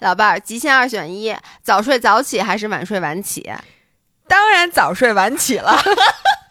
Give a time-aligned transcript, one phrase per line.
[0.00, 3.52] 老伴儿，极限二选一，早睡早起还是晚睡晚起？
[4.26, 5.78] 当然早睡晚起了。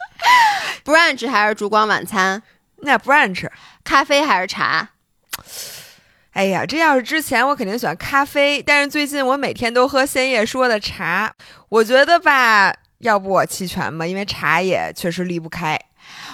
[0.86, 2.42] brunch 还是烛光晚餐？
[2.78, 3.50] 那 brunch，
[3.84, 4.90] 咖啡还是茶？
[6.32, 11.34] 哎呀，这要是之前我肯定喜欢咖啡，但是最近我每天都喝鲜叶说的茶，
[11.70, 15.80] 我觉得吧，要不我弃权吧，因为茶也确实离不开。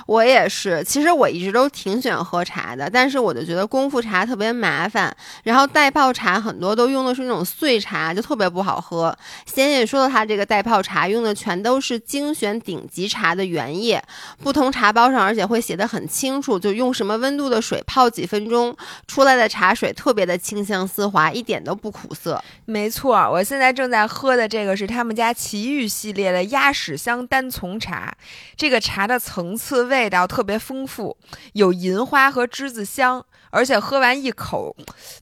[0.09, 9.15] 我也是，其实我一直都挺喜欢喝茶的，但是我就觉得功夫茶特别麻烦，然后袋泡茶很多都用的是那种碎茶，就特别不好喝。
[9.45, 14.03] 仙姐说的他这个袋泡茶用的全都是精选顶级茶的原叶，
[14.41, 22.43] 不同茶包上而且会写的很清楚，就用什么温度的水泡几分钟，出来的茶水特别的清香丝滑，一点都不苦涩。
[22.65, 28.11] 没错，我现在正在喝的这个是他们家奇遇系列的鸭屎香单丛茶，
[28.57, 29.98] 这个茶的层次味。
[29.99, 31.17] 味道特别丰富，
[31.53, 34.73] 有银花和栀子香，而且喝完一口，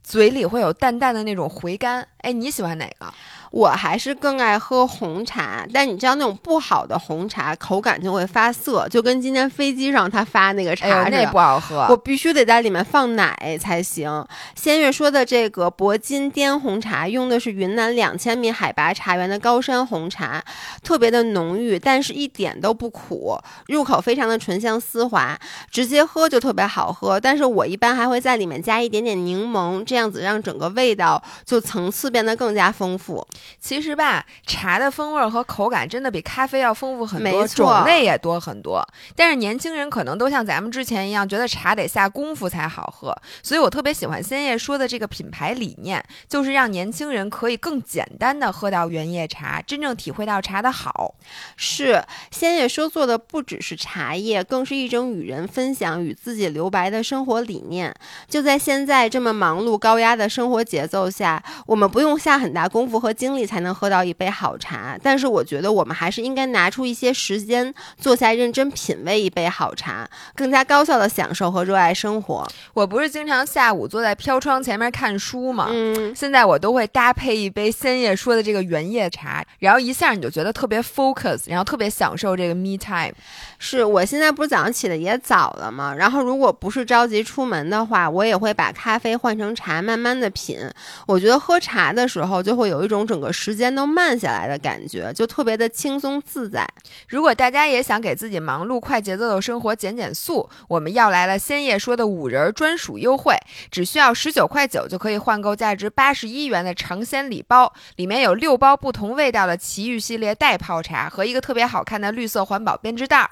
[0.03, 2.07] 嘴里会有淡淡的那种回甘。
[2.19, 3.11] 哎，你喜欢哪个？
[3.51, 11.87] 我还是更爱喝红茶，但你知道那种不好的红茶口感就会发涩，就跟今天飞机上他发那个茶似的，哎、那不好喝。
[11.89, 14.25] 我必须得在里面放奶才行。
[14.55, 20.43] 仙月说的这个铂金滇红茶，用的是云南两千米海拔茶园的高山红茶，
[20.83, 25.37] 特别的浓郁，但是一点都不苦，入口非常的醇香丝滑，
[25.71, 27.19] 直接喝就特别好喝。
[27.19, 33.25] 但是我一般还会在里面加一点点柠檬，这样子让整个味道就层次变得更加丰富。
[33.59, 38.85] 其实吧，茶的风味和口感真的比咖啡要丰富很多，种类也多很多。
[39.15, 51.15] 但是年轻人可能都像咱们之前一样，觉得茶得下功夫才好喝，所以我特别喜欢鲜叶说的这个品牌理念，就是让年轻人可以更简单的喝到原叶茶，真正体会到茶的好。
[51.55, 57.93] 是鲜叶说做的不只是茶叶，更是一种与人分享、与自己留白的生活理念。
[58.27, 72.47] 就在现在这么忙碌高压的生活节奏下，我们不用下很大功夫和精力才能喝到一杯好茶，但是我觉得我们还是应该拿出一些时间，坐下认真品味一杯好茶，更加高效的享受和热爱生活。
[72.73, 75.67] 我不是经常下午坐在飘窗前面看书吗？
[75.71, 83.13] 嗯，现在我都会搭配一杯鲜叶说的这个原叶茶，然后一下你就觉得特别 focus，然后特别享受这个 me time。
[83.59, 85.93] 是我现在不是早上起的也早了吗？
[85.95, 90.59] 然后如果不是着急出门的话，我也会把咖啡换成茶，慢慢的品。
[91.05, 96.67] 我觉得喝茶的时候就会有一种整个时间都慢下来的感觉，就特别的轻松自在。
[97.07, 103.35] 如果大家也想给自己忙碌快节奏的生活减减速，我们要来了鲜叶说的五人专属优惠，
[103.71, 113.29] 只需要十九块九就可以换购价值八十一元的尝鲜礼包，里面有六包不同味道的奇遇系列袋泡茶和一个特别好看的绿色环保编织袋。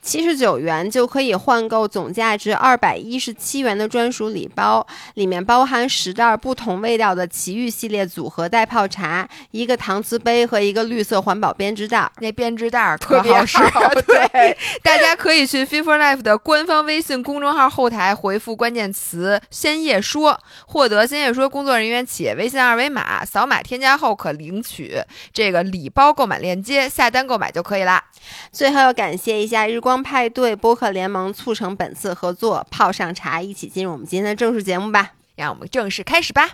[0.00, 12.10] 七十九元就可以换购总价值二百一十七元的专属礼包，里面包含十袋不同味道的奇遇系列组合袋泡茶，一个搪瓷杯和一个绿色环保编织袋。
[12.18, 25.00] 那编织袋特别好使好， 对，大家可以去 Fit for Life 的官方微信公众号后台回复关键词“鲜叶说”，获得鲜叶说工作人员企业微信二维码，扫码添加后可领取
[25.32, 28.02] 这个礼包购买链接，下单购买就可以啦。
[28.50, 35.10] 最后要感谢一下日光派对播客联盟促成本次合作，泡上茶，一起进入我们今天的正式节目吧。
[35.34, 36.50] 让我们正式开始吧。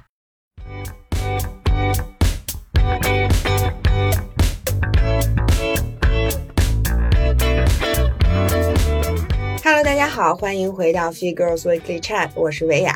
[9.64, 12.94] Hello，大家好，欢迎回到 Free Girls Weekly Chat，我是维雅，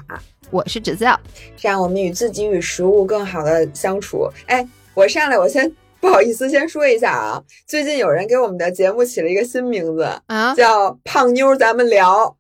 [0.50, 1.19] 我是芷笑，
[1.60, 4.28] 让我们与自己与食物更好的相处。
[4.47, 5.70] 哎，我上来，我先
[6.00, 12.36] 不好意思先说一下啊，最近有人给我们的节目起了一个新名字，啊，叫“胖妞咱们聊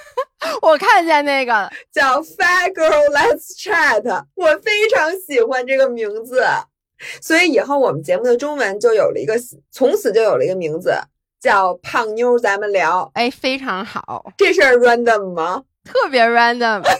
[0.60, 6.42] 我看见那个，”，叫 “Fat Girl Let's Chat”，我非常喜欢这个名字，
[7.20, 9.34] 所以以后我们节目的中文就有了一个，
[9.70, 10.94] 从此就有了一个名字，
[11.40, 15.64] 叫“胖妞咱们聊哎，非常好”。，这事儿 random 吗？
[15.84, 16.82] 特别 random。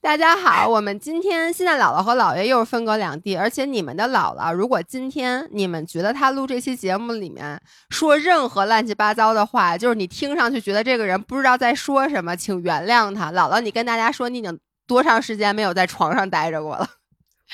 [0.00, 7.56] 大家好，我们今天现在姥姥和姥爷又是分隔两地，而且你们的姥姥，如果今天你们觉得他录这期节目里面
[7.90, 13.30] 说任何乱七八糟的话，就是你听上去觉得这个人不知道在说什么，请原谅他。
[13.30, 14.58] 姥姥，你跟大家说，你已经
[14.88, 16.88] 多长时间没有在床上待着过了？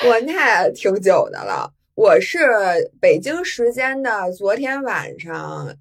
[0.07, 2.39] 我那挺久的了，我是
[3.01, 5.75] 北京时间的昨天晚上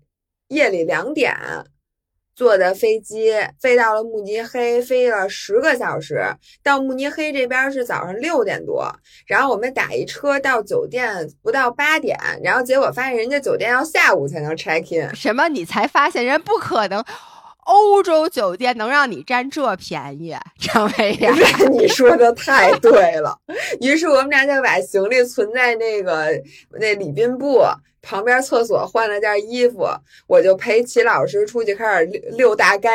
[0.48, 1.36] 夜里两点
[2.36, 3.32] 坐的飞机，
[3.62, 6.20] 飞到了慕尼黑，飞了十个小时。
[6.64, 8.92] 到慕尼黑这边是早上六点多，
[9.28, 15.16] 然后我们打一车到酒店不到八点，然后结果发现人家酒店要下午才能 check in。
[15.16, 15.48] 什么？
[15.48, 17.04] 你才发现人不可能
[17.68, 21.36] 欧洲酒店能让你占这便宜，张薇呀？
[21.70, 23.38] 你说的太对了。
[23.82, 26.30] 于是我们俩就把行李存在那个
[26.80, 27.62] 那礼宾部
[28.02, 29.86] 旁边厕所，换了件衣服，
[30.28, 32.88] 我就陪齐老师出去开始溜溜大街。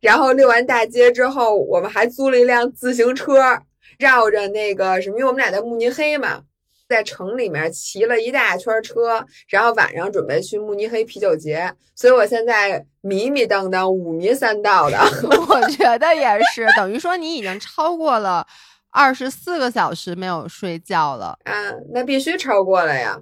[0.00, 3.62] 然后溜完大街之后，我们还租了一辆自行车，
[3.98, 6.42] 绕着那个什么，因为我们俩在慕尼黑嘛。
[6.88, 14.98] 在城里面骑了一大圈车，然后晚上准备去慕尼黑啤酒节，所以我现在迷迷瞪瞪、五迷三道的。
[15.48, 18.46] 我觉得也是，等于说你已经超过了
[18.90, 21.54] 二十四个小时没有睡觉了啊！
[21.92, 23.18] 那必须超过了呀。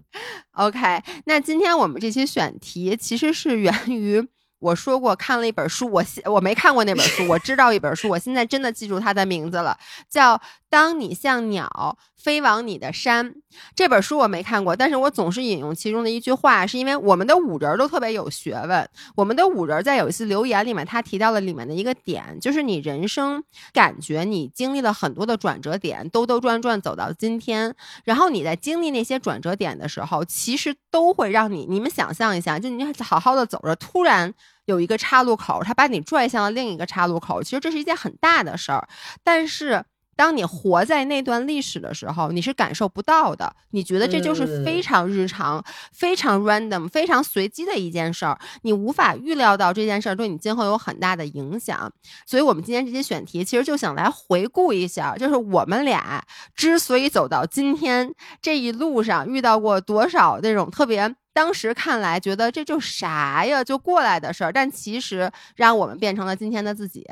[0.52, 4.26] OK，那今天我们这期选题其实是源于。
[4.58, 9.76] 我说过看了一本书，我我没看过那本书，我知道一本书，我现在真的记住它的名字了，
[10.08, 10.34] 叫
[10.68, 13.30] 《当你像鸟飞往你的山》。
[13.74, 18.88] 这本书我没看过，但是我总是引用其中的一句话，是因为我们的五人都特别有学问。
[19.14, 23.42] 我们的五人在有一次留言里面，他提到了里面的一个点，就是你人生
[23.72, 27.74] 感觉你经历了很多的转折点，兜兜转转走到今天，
[28.04, 34.34] 然后你在经历那些转折点的时候，其实都会让你，你们想象一下，就你好好的走着，突然。
[34.66, 37.40] 有一个岔路口，他把你拽向了另一个岔路口。
[37.40, 38.88] 其实这是一件很大的事儿，
[39.22, 39.84] 但是
[40.16, 43.54] 当你活在那段历史的时候，你是感受不到的。
[43.70, 51.92] 你觉得这就是非常日常、非常 random、非常随机的一件事儿，你无法预料到这件事儿对你今后有很大的影响。
[52.26, 56.24] 所以，我们今天这些选题其实就想来回顾一下，就是我们俩
[56.54, 58.10] 之所以走到今天
[58.40, 61.14] 这一路上遇到过多少那种特别。
[61.34, 67.06] 当时看来觉得这就啥呀，就过来的事儿，但其实让我们变成了今天的自己。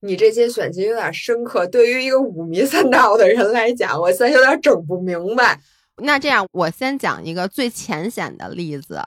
[0.00, 5.60] 你这些选题有点深刻，对于一个五迷三道的人来讲，我现在有点整不明白。
[5.96, 9.02] 那这样，我先讲一个最浅显的例子，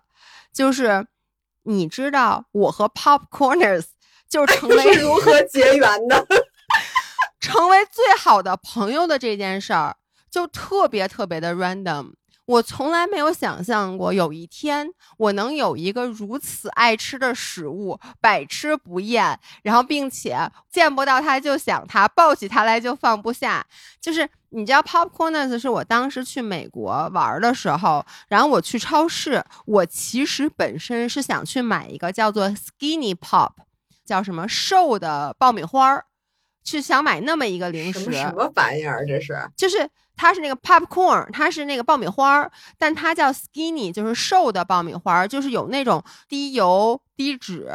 [0.51, 1.05] 就是
[1.63, 3.85] 你知道我和 Popcorners
[4.27, 6.25] 就 是成为如何结缘的，
[7.39, 9.95] 成为最好的朋友的这件事儿，
[10.31, 12.13] 就特别特别的 random。
[12.49, 23.63] 我从来没有想象过有一天我能有一个如此爱吃的食物，百吃不厌，然后并且见不到它就想它，抱起它来就放不下。
[24.01, 33.51] 就是你知道，popcorns 是我当时去美国玩的时候，然后我去超市，我其实本身是想去买一个叫做 Skinny Pop，
[34.03, 36.05] 叫什么瘦的爆米花儿，
[36.63, 38.11] 去想买那么一个零食。
[38.11, 39.05] 什么玩意儿？
[39.05, 39.35] 这是？
[39.55, 39.89] 就是。
[40.21, 47.69] 它是那个 popcorn，它是那个爆米花儿，但它叫 skinny，就是瘦的爆米花儿，就是有那种低油低脂。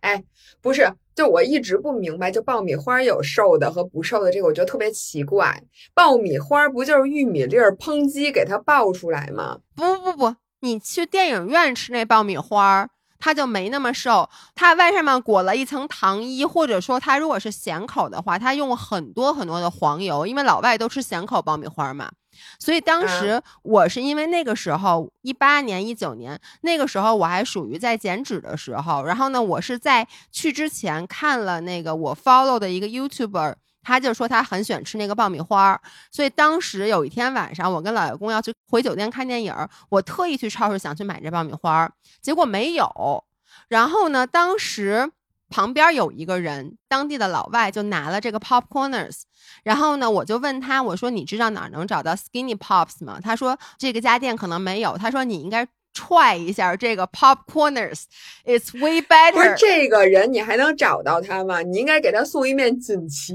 [0.00, 0.20] 哎，
[0.60, 5.62] 不是，就我一直不明白，就爆米花有瘦的和不瘦的，这个我觉得特别奇怪。
[5.94, 9.60] 爆米花不就是玉米粒儿抨击给它爆出来吗？
[9.76, 12.88] 不不不，你去电影院吃那爆米花
[13.20, 13.30] 儿。
[13.30, 22.10] 它就没那么瘦，它外上面裹了一层糖衣，或者说它如果是咸口的话，它用很多很多的黄油，因为老外都吃咸口爆米花嘛。
[22.58, 33.54] 所以当时我是因为那个时候一八年一九年那个时候我还属于在减脂的时候，然后呢，我是在去之前看了那个我 follow 的一个 YouTuber。
[33.82, 35.80] 他就说他很喜欢吃那个爆米花，
[36.10, 39.54] 所以当时有一天晚上，我跟老公要去回酒店看电影，
[39.88, 41.90] 我特意去超市想去买这爆米花，
[42.20, 43.24] 结果没有。
[43.68, 45.10] 然后呢，当时
[45.48, 49.22] 旁边有一个人，当地的老外就拿了这个 popcorners，
[49.62, 53.18] 然后呢，我就问他，我说你知道哪能找到 skinny pops 吗？
[53.22, 55.66] 他说这个家店可能没有，他说你应该。
[55.92, 59.32] 踹一下这个 popcorners，it's way better。
[59.32, 61.62] 不是这个人，你还能找到他吗？
[61.62, 63.34] 你应该给他送一面锦旗。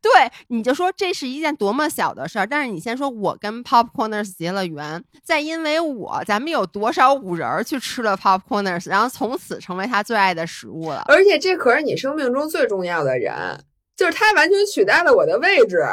[0.00, 0.10] 对，
[0.48, 2.46] 你就说这是一件多么小的事儿。
[2.46, 11.04] 但是你先说，我跟 popcorners 结了缘，再因为我，咱们有多少五人去吃了 popcorners，然后从此成为他最爱的食物了。
[11.06, 13.62] 而且这可是你生命中最重要的人，
[13.94, 15.84] 就是他完全取代了我的位置。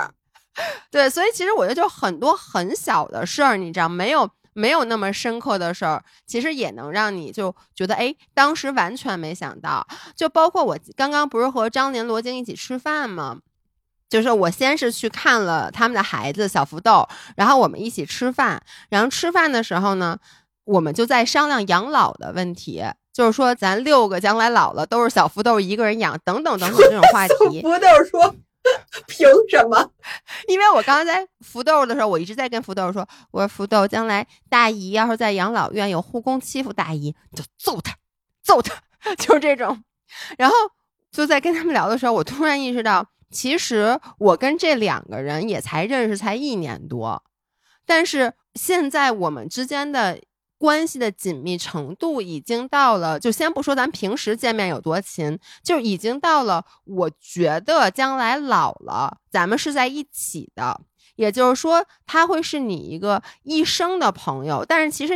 [0.90, 4.30] 对，所以其实我觉得就很多很小的事儿，你知道没有？
[4.54, 9.86] 没有那么深刻的事儿，其实也能让你就觉得，哎，当时完全没想到。
[10.16, 13.40] 就包括我刚刚不是和张琳、罗京一起吃饭吗？
[14.10, 18.62] 就是我先是去看了他们的孩子小福豆，然后我们一起吃饭。
[18.90, 20.18] 然后吃饭的时候呢，
[20.66, 27.62] 我们就在商量养老的问题，就是说咱六个将来老了都是小福豆一个人养，等等等等这种话题。
[27.64, 28.36] 福豆说。
[29.08, 29.92] 凭什么？
[30.48, 37.96] 因为我刚刚在福豆的时候，我一直在跟福豆说：“我说福豆，将来大姨要是在养老院有护工欺负大姨，就揍他，
[38.44, 38.82] 揍他，
[39.18, 39.84] 就是这种。”
[40.38, 40.56] 然后
[41.12, 47.24] 就在跟他们聊的时候，我突然意识到，其实我跟这两个人也才认识才一年多，
[47.86, 50.22] 但是现在我们之间的
[50.62, 60.80] 关系的紧密程度已经到了，就先不说咱平时见面有多勤，就已经到了，我觉得将来老了，咱们是在一起的。
[61.16, 64.64] 也就是说，他会是你一个一生的朋友。
[64.64, 65.14] 但是其实，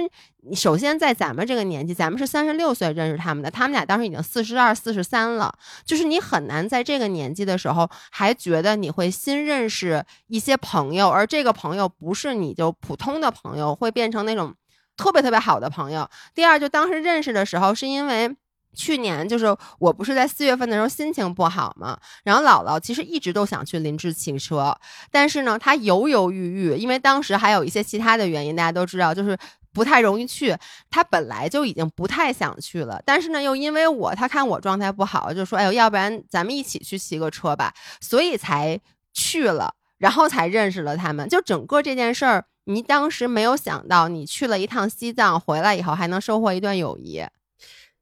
[0.56, 5.54] 首先在咱们这个年纪，咱们是三十六岁认识他们的，他们俩当时已经四十二、四十三了。
[5.86, 14.54] 就是你很难在这个年纪的时候还觉得你会新认识一些朋友，而这个朋友不是你就普通的朋友，会变成那种
[14.98, 16.10] 特别特别好的朋友。
[16.34, 18.36] 第二，就当时认识的时候，是因为。
[18.78, 24.78] 去年就是我不是在四月份的时候心情不好嘛，然后姥姥其实一直都想去林芝骑车，
[25.10, 29.38] 但是呢，她犹犹豫豫，因为当时还有一些其他的原因，大家都知道，就是
[29.74, 30.54] 不太容易去。
[30.90, 38.78] 她本来就已经不太想去了，但是呢，又因为我，她看我状态不好，就说：“哎呦，要不然咱们一起去骑个车吧。”所以才
[39.14, 41.30] 去了，然后才认识了他们。
[41.30, 47.24] 就整个这件事儿，你当时没有想到，你去了一趟西藏，回来以后还能收获一段友谊。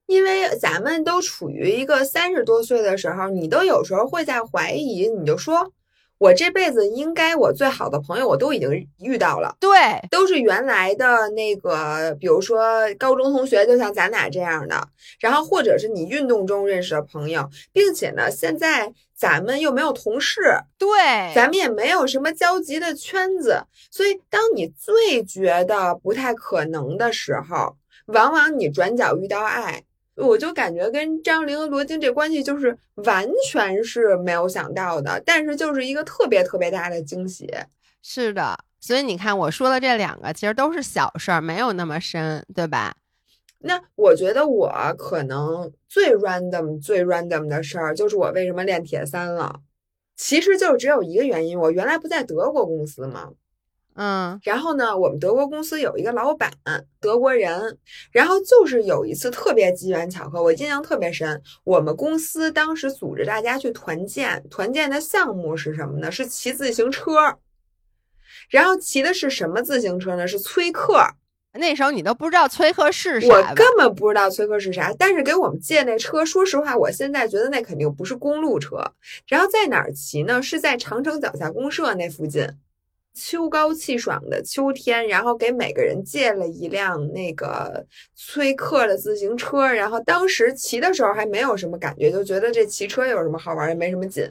[0.05, 5.71] 因为咱们都处于一个三十多岁的时候，你都有时候会在怀疑，你就说，
[6.23, 9.69] 我这辈子应该我最好的朋友我都已经遇到了，对，
[10.09, 12.63] 都是原来的那个，比如说
[12.97, 14.87] 高中同学，就像咱俩这样的，
[15.19, 20.39] 然后或者是你运动中认识的朋友，并且呢，现在咱们又没有同事，
[20.77, 20.87] 对，
[21.35, 27.75] 咱们也没有什么交集的圈子，所以当你最觉得不太可能的时候，
[28.05, 29.83] 往往你转角遇到爱。
[30.15, 37.49] 我就感觉跟张玲和罗京这关系就是完全是没有想到的，但是就是一个特别特别大的惊喜。
[38.01, 42.95] 是的，所以你看我说的这两个其实都是小事儿，没有那么深，对吧？
[43.59, 49.61] 那我觉得我可能最 random 最 random 的事儿就是我为什么练铁三了，
[50.17, 53.31] 其实就只有一个原因，我原来不在德国公司吗？
[53.95, 56.51] 嗯，然后呢，我们德国公司有一个老板，
[56.99, 57.77] 德国人。
[58.11, 61.41] 然后就是有一次特别机缘巧合，我印象特别深。
[61.63, 66.11] 我们公司当时组织大家去团建，团建的项目是什么呢？
[66.11, 67.37] 是骑自行车。
[68.49, 70.27] 然后骑的是什么自行车呢？
[70.27, 70.99] 是崔克。
[71.53, 74.91] 那时候你都不知道崔克是啥，我根本不知道崔克是啥。
[74.97, 78.83] 但是给我们借那车，说实话，我现在觉得那肯定不是公路车。
[79.27, 80.41] 然后在哪儿骑呢？
[80.41, 82.47] 是在长城脚下公社那附近。
[83.13, 94.27] 秋高气爽的秋天，然后给每个人借了一辆那个崔克的自行车，然后当时骑的时候还没有什么感觉，就觉得这骑车有什么好玩，也没什么劲。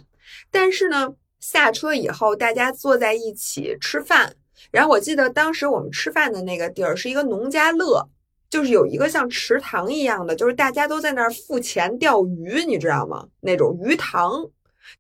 [0.50, 4.34] 但是呢，下车以后大家坐在一起吃饭，
[4.70, 8.08] 然后我记得当时我们吃饭的那个地儿是一个农家乐，
[8.50, 13.28] 就是有一个像池塘一样的，就是大家都在那儿付钱钓鱼，你知道吗？
[13.40, 14.50] 那种鱼塘。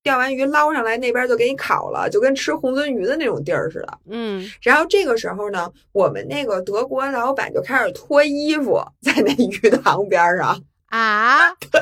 [0.02, 3.98] 钓完鱼捞上来，那边就给你烤了，就跟吃红鳟鱼的那种地儿似的。
[4.08, 11.80] 嗯，然后这个时候呢，我们那个德国老板就开始脱衣服，在那鱼塘边上啊，对，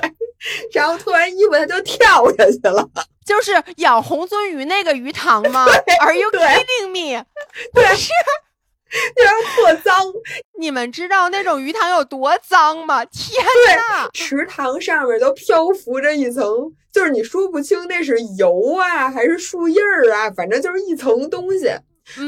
[0.72, 2.88] 然后脱完衣服他就跳下去了，
[3.26, 5.66] 就是养红鳟鱼那个鱼塘吗
[6.00, 7.24] ？Are you kidding me？
[7.74, 8.10] 对，是。
[9.16, 10.04] 然后特脏，
[10.58, 13.04] 你们知道那种鱼塘有多脏吗？
[13.04, 13.40] 天
[13.88, 16.44] 呐，池塘上面都漂浮着一层，
[16.92, 21.70] 就是你说不清那是油啊还是树叶儿啊，反正就是一层东西。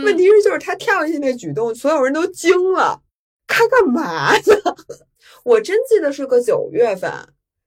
[0.04, 3.00] 问题是，就是他跳下去那举动，所有人都惊了。
[3.48, 4.76] 他干嘛呢？
[5.44, 7.10] 我真记得是个九月份，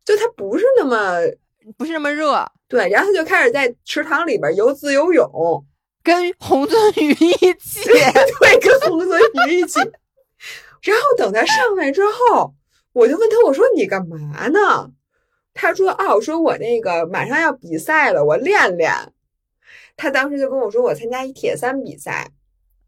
[0.06, 1.20] 就他不是那么
[1.78, 2.46] 不是那么热。
[2.70, 5.66] 对，然后他就开始在池塘里边游自由泳。
[6.06, 9.80] 跟红鳟鱼一起， 对，跟红鳟鱼一起。
[10.84, 12.54] 然后等他上来之后，
[12.94, 14.92] 我就问他，我说你干嘛呢？
[15.56, 18.92] 他说哦，说我那个马上要比赛了，我练练。
[19.98, 22.30] 他当时就跟我说，我参加一铁三比赛，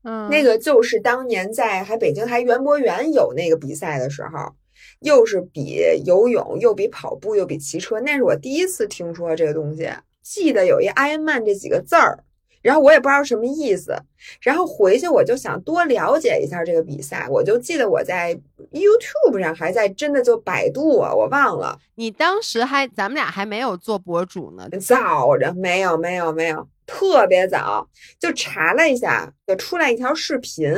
[0.03, 4.53] 嗯，那个就是当年在还北京还园博园有那个比赛的时候，
[5.00, 9.89] 又是比游泳，又比跑步，又比骑车，那是我第一次听说这个东西。
[10.21, 12.25] 记得有一 Ironman 这几个字儿。
[12.67, 13.95] 然后我也不知道什么意思，
[14.41, 18.38] 然后回去我就想多了解一下这个比赛，我就记得我在
[18.74, 21.79] YouTube 上还在真的就百度啊，我忘了。
[21.95, 27.88] 你当时还咱们俩还没有做博主呢，早着没有没有没有，特别早
[28.19, 30.69] 就查了一下，就出来一条视频，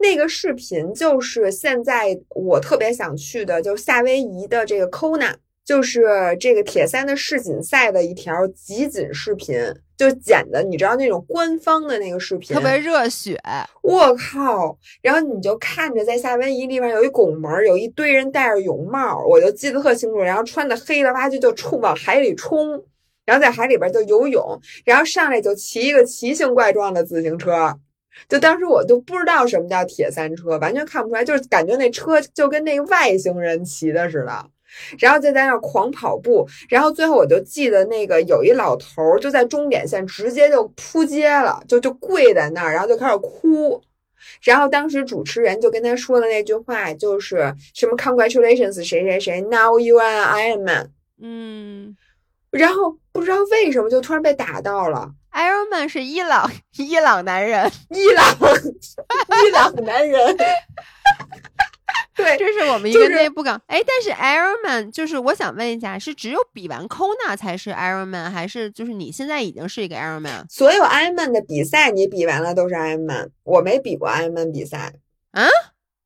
[0.00, 5.34] 那个视频就是现在我特别想去的，就夏威夷的这个 Kona。
[5.64, 9.56] 就是这个铁三的世锦赛的一条集锦视频，
[10.02, 13.40] 就剪的，你知道那种官方的那个视频，特别热血，
[13.82, 14.76] 我靠！
[15.00, 20.18] 然后你就看着在夏威夷地方有一拱门，有一堆人戴着泳帽，我就记得特清楚。
[20.18, 22.82] 然后穿的黑了吧唧就冲往海里冲，
[23.24, 27.78] 然后在海里边就游泳，然后上来就骑一个奇形怪状的自行车，
[28.28, 34.46] 就当时我都不知道什么叫铁三车，完全看不出来，就是感觉那车就跟那个外星人骑的似的。
[34.98, 43.82] 然后就在那儿狂跑步，然后最后我就记得那个有一老头儿就在终点线直接就扑街了，就就跪在那儿，然后就开始哭。
[44.42, 50.90] 然后当时主持人就跟他说的那句话就是什么 “Congratulations，谁谁谁，Now you are Iron Man。
[51.20, 51.96] 嗯”，
[52.50, 55.10] 然后不知道为什么就突然被打到了。
[55.32, 58.24] ，Iron Man 是伊朗伊朗男人，伊朗，
[59.44, 60.36] 伊朗男人，
[62.22, 63.60] 对，这是我们一个就是内部梗。
[63.66, 70.46] 哎，但是 Iron Man 就是我想问一下，是只有比完 Kona 才是 Iron Man，还是就是你现在已经是一个 Iron Man？
[70.48, 74.94] 所有 Iron Man 的比赛你比完了都是 Iron Man，我没比过 Iron Man 比赛
[75.32, 75.46] 啊，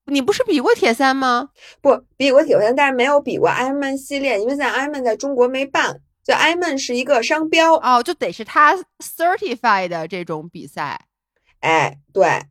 [0.07, 1.51] 你不是比过铁三吗？
[1.81, 11.07] 不比过铁三，但是没有比过 Iron Man 系列，因为在 Iron Man 在中国没办，就 Iron Man 是一个商标，哦，就得是他 certified 的这种比赛。
[11.61, 12.43] 哎，对，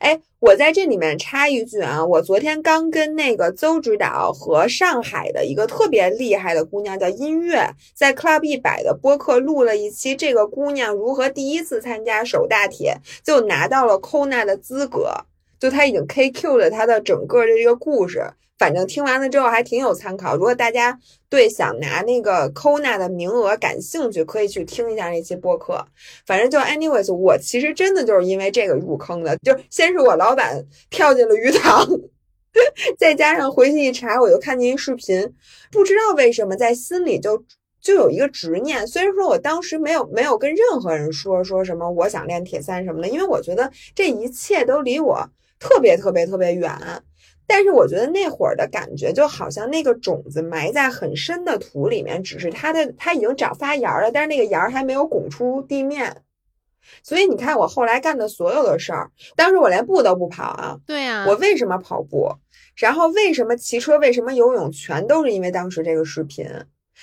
[0.00, 15.12] 哎，我在这里面插一句啊，我昨天刚跟那个邹指导和上海的一个特别厉害的姑娘叫音乐，在 Club 一百的播客录了一期，这个姑娘如何第一次参加手大铁就拿到了 Kona 的资格，
[15.60, 18.32] 就她已经 KQ 了她的整个的这个故事。
[18.56, 20.96] 反正听完了之后还挺有参考，如果大家
[21.28, 25.84] 对想拿那个 Kona 的名额感兴趣，可以去听一下那期播客。
[26.24, 31.84] 反正就 anyways，我其实真的就是因为这个入坑的，就先是我老板跳进了鱼塘，
[32.96, 35.34] 再加上回去一查，我就看见一视频，
[35.72, 37.44] 不知道为什么在心里就
[37.80, 38.86] 就有一个执念。
[38.86, 46.70] 虽然说我当时没有没有跟任何人说说什么我想练铁三什么的，因为我觉得这一切都离我特别特别特别远。
[47.46, 56.22] 但是我觉得那会儿的感觉就好像那个种子埋在很深的土里面，只是它的它已经长发芽了，但是那个芽儿还没有拱出地面。
[57.02, 60.76] 所以你看，我后来干的所有的事儿，当时我连步都不跑啊。
[60.86, 62.30] 对呀、我为什么跑步？
[62.76, 63.98] 然后为什么骑车？
[63.98, 64.70] 为什么游泳？
[64.70, 66.46] 全都是因为当时这个视频。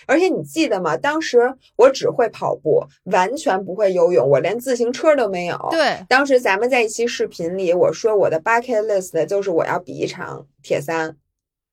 [0.06, 0.98] 而且你记得吗？
[0.98, 5.68] 当时我只会跑步，完全不会游泳，我连自行车都没有。
[5.72, 11.18] 对，当时咱们在一期视频里，我说我的 bucket list 就是我要比一场铁三。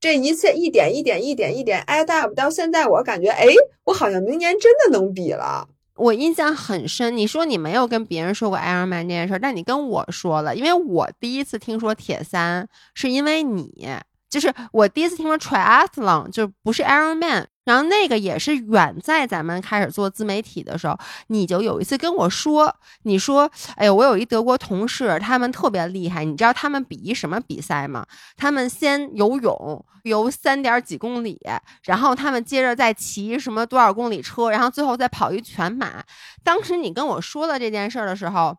[0.00, 3.46] 这一切一点一点一点一点 add up，到现在我感觉，哎，
[3.85, 5.68] 我好像明年真的能比了。
[5.96, 7.16] 我印象很深。
[7.16, 13.88] 你说你没有跟别人说过 Ironman 这件事儿，但你跟我说了，因为我第一次听说铁三是因为你，
[14.31, 28.07] 就是我第一次听说 triathlon 就不是 Ironman，然后那个也是远在咱们开始做自媒体的时候，你就有一次跟我说，你说，哎呦，我有一德国同事，他们特别厉害，你知道他们比一什么比赛吗？
[28.38, 31.38] 他们先游泳，游三点几公里，
[31.83, 36.02] 然后他们接着再骑什么多少公里车，然后最后再跑一全马。
[36.42, 38.57] 当时你跟我说了这件事儿的时候，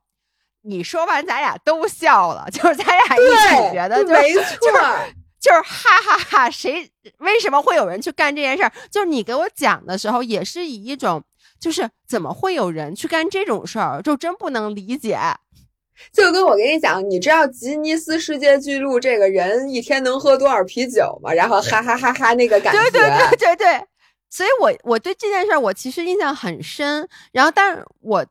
[0.61, 8.71] 你说完咱俩都笑了， 就是咱俩一起觉得就是没 错儿，就是哈哈哈谁为什么会有人去干这件事儿？
[8.91, 11.23] 就是你给我讲的时候，也是以一种
[11.59, 15.17] 就是怎么会有人去干这种事儿，就真不能理解。
[16.13, 21.33] 就跟我跟你讲，你知道吉尼斯世界纪录这个人一天能喝多少啤酒吗？
[21.33, 23.85] 然后哈哈哈哈那个感觉，对对对对对，
[24.29, 28.25] 所以我我对这件事儿我其实印象很深，然后但是我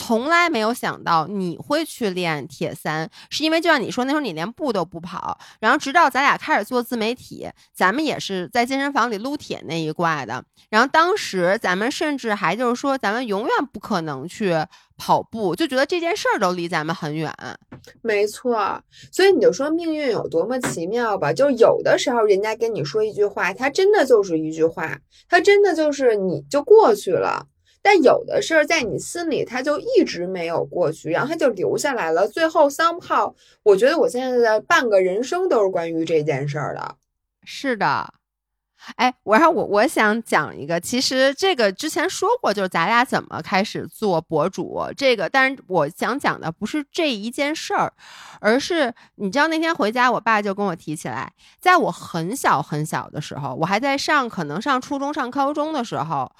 [0.00, 14.54] 从来没有想到你会去练铁三，是因为就像你说那时候你连步都不跑，然后直到咱俩开始做自媒体，咱们也是在健身房里撸铁那一挂的，然后当时咱们甚至还就是说咱们永远不可能去
[14.96, 17.34] 跑步，就觉得这件事儿都离咱们很远。
[18.00, 18.80] 没错，
[19.10, 21.32] 所以你就说命运有多么奇妙吧。
[21.32, 24.96] 就有的时候人家跟你说一句话，他真的就是一句话，
[25.28, 27.48] 他真的就是你就过去了。
[27.90, 32.28] 但有的事儿在你心里，它就一直没有过去，然后它就留下来了。
[32.28, 36.96] 最后 somehow，我觉得我现在的半个人生都是关于这件事儿的。
[37.44, 38.12] 是的，
[38.96, 47.90] 哎，我然后我我想讲一个，其实这个之前说过，就是咱俩怎么开始做博主这个，但是我想讲的不是这一件事儿，
[48.38, 56.30] 而是你知道那天回家，我爸就跟我提起来，在我很小很小的时候，我还在上可能上初中上高中的时候。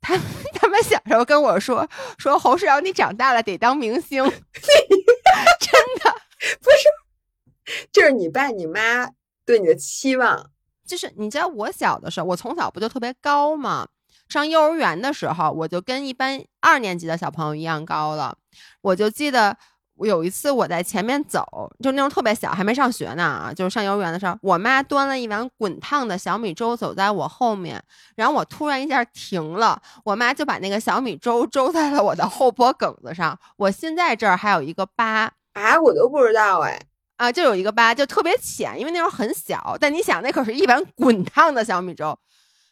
[0.00, 0.22] 他们
[0.54, 6.14] 他们小时候跟我说说侯世瑶，你长大了得当明星， 真的。
[6.60, 9.08] 不是就是你爸你妈
[9.44, 10.50] 对你的期望。
[10.86, 13.86] 就是你知道我小的时候，我从小不就特别高嘛？
[14.28, 18.36] 上幼儿园的时候，我就跟一般二年级的小朋友一样高了。
[18.80, 19.56] 我就记得
[20.00, 27.82] 我有一次我在前面走，就那种特别小，还没上学呢啊，就是上幼儿园的时候，我妈端了一碗滚烫的小米粥走在我后面，
[28.16, 35.30] 然后我突然一下停了，我妈就把那个小米粥粥在了我的后脖梗子上，我现在这儿还有一个疤。
[35.52, 36.80] 啊，我都不知道哎。
[37.18, 39.76] 啊，就有一个疤，就特别浅，因为那时候很小。
[39.78, 42.18] 但你想，那可是一碗滚烫的小米粥。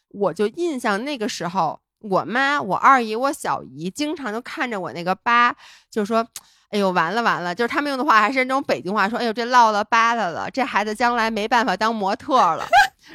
[0.07, 5.55] 我就印象那个时候，我妈、我二姨、我小姨经常就看着我那个疤，
[5.91, 6.27] 就说
[6.69, 12.65] ：“哎呦，完了完了！”就是他们用的话还是那种北京话，说：“哎呦，这落了疤了了，这孩子将来没办法当模特了。”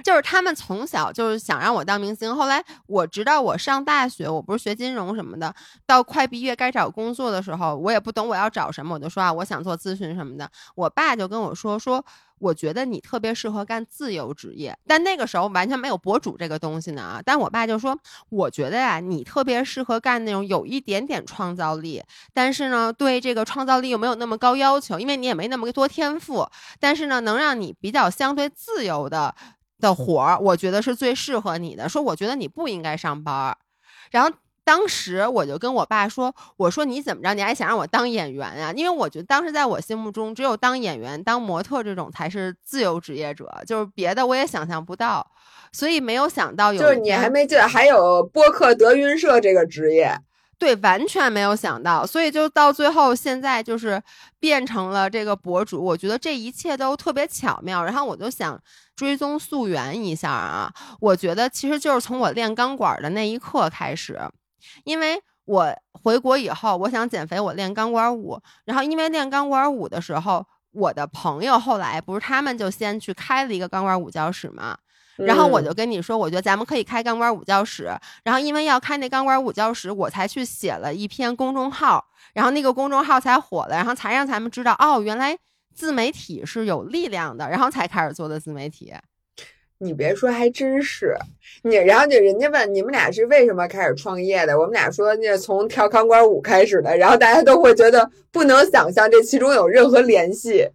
[0.03, 2.35] 就是他们从小就是想让我当明星。
[2.35, 5.55] 后来我直到我上大学，我不是学金融什么的，
[5.87, 10.51] 到快毕业该找工作的时候，我也不懂我要找什么，我就说啊，我想做咨询什么的。
[10.75, 12.05] 我爸就跟我说说，
[12.39, 14.77] 我觉得你特别适合干自由职业。
[14.87, 17.21] 但那个时候完全没有博主这个东西呢啊。
[17.25, 22.03] 但我爸就说，我觉得呀，你特别适合干那种有一点点创造力，
[22.33, 26.49] 但是呢，对这个创造力又没有那么高要求，因为你也没那么多天赋，
[26.81, 29.35] 但是呢，能让你比较相对自由的。
[29.81, 31.89] 的活儿，我觉得是最适合你的。
[31.89, 33.57] 说，我觉得你不应该上班儿。
[34.11, 34.31] 然后
[34.65, 38.73] 当时我就跟我爸说：“我说你怎么着，你还想让我当演员啊？
[38.75, 45.27] 因为我觉得当时在我心目中，只有当演员、当模特这种才是自由职业者，就是别的我也想象不到。
[45.73, 50.17] 所以没有想到有，就是你还没记得还有播客德云社这个职业。”
[50.59, 54.03] 对，完全没有想到，所以就到最后，现在就是
[54.39, 55.85] 变成了这个博主。
[55.85, 58.59] 我觉得这一切都特别巧妙，然后我就想
[58.95, 60.73] 追踪溯源一下啊。
[61.01, 64.19] 我觉得其实就是从我练钢管的那一刻开始，
[64.85, 74.79] 因为我回国以后，我想减肥，我练钢管舞，然后因为练钢管舞的时候，我的朋友后来不是他们就先去开了一个钢管舞教室嘛。
[75.17, 77.91] 然后我就跟你说，我觉得咱们可以开钢管舞教室。
[78.25, 85.39] 然后因为要开那钢管舞教室，我才去写了一篇公众号，然后那个公众号才火了，然后才让咱们知道，哦，原来
[85.75, 88.93] 自媒体是有力量的，然后才开始做的自媒体。
[89.79, 91.15] 你别说，还真是
[91.63, 91.75] 你。
[91.75, 100.67] 然后就人家问你们俩是为什么开始创业的，我们俩说那从跳钢管舞开始的，然后大家都会觉得不能想象这其中有任何联系。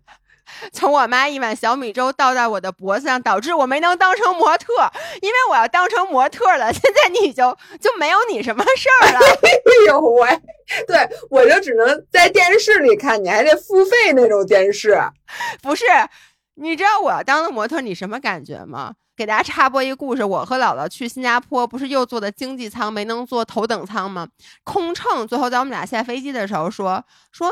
[0.73, 4.73] 从我妈一碗小米粥倒在我的脖子上，导致我没能当成模特，
[5.21, 9.19] 因为我要当成模特了，现在你就就没有你什么事儿了。
[9.43, 10.41] 哎呦喂，
[10.87, 14.99] 对我就只能在电视里看，你还得付费那种电视。
[15.61, 15.85] 不是，
[16.55, 18.93] 你知道我要当了模特，你什么感觉吗？
[19.15, 24.27] 给大家插播一个故事，我和姥姥去新加坡，不是又坐的经济舱，没能坐头等舱吗？
[24.63, 27.49] 空乘最后在我们俩下飞机的时候说说。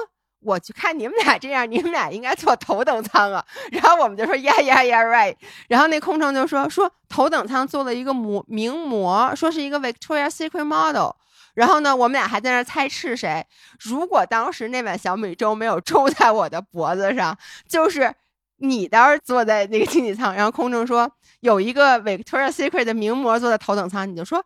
[0.47, 3.45] 我去看你们俩这样，你们俩应该坐头等舱啊。
[3.69, 5.35] 然后我们就说呀呀呀，right。
[5.67, 11.11] 然后那空乘就说说头等舱坐了一个模名模，说是一个 Victoria Secret model。
[11.53, 13.45] 然后呢，我们俩还在那猜是谁。
[13.77, 18.13] 如果当时那碗小米粥没有粥在我的脖子上，就是
[18.59, 20.33] 你当时坐在那个经济舱。
[20.33, 24.41] 然后空乘说有一个 Victoria Secret 的名模坐在头等舱，你就说。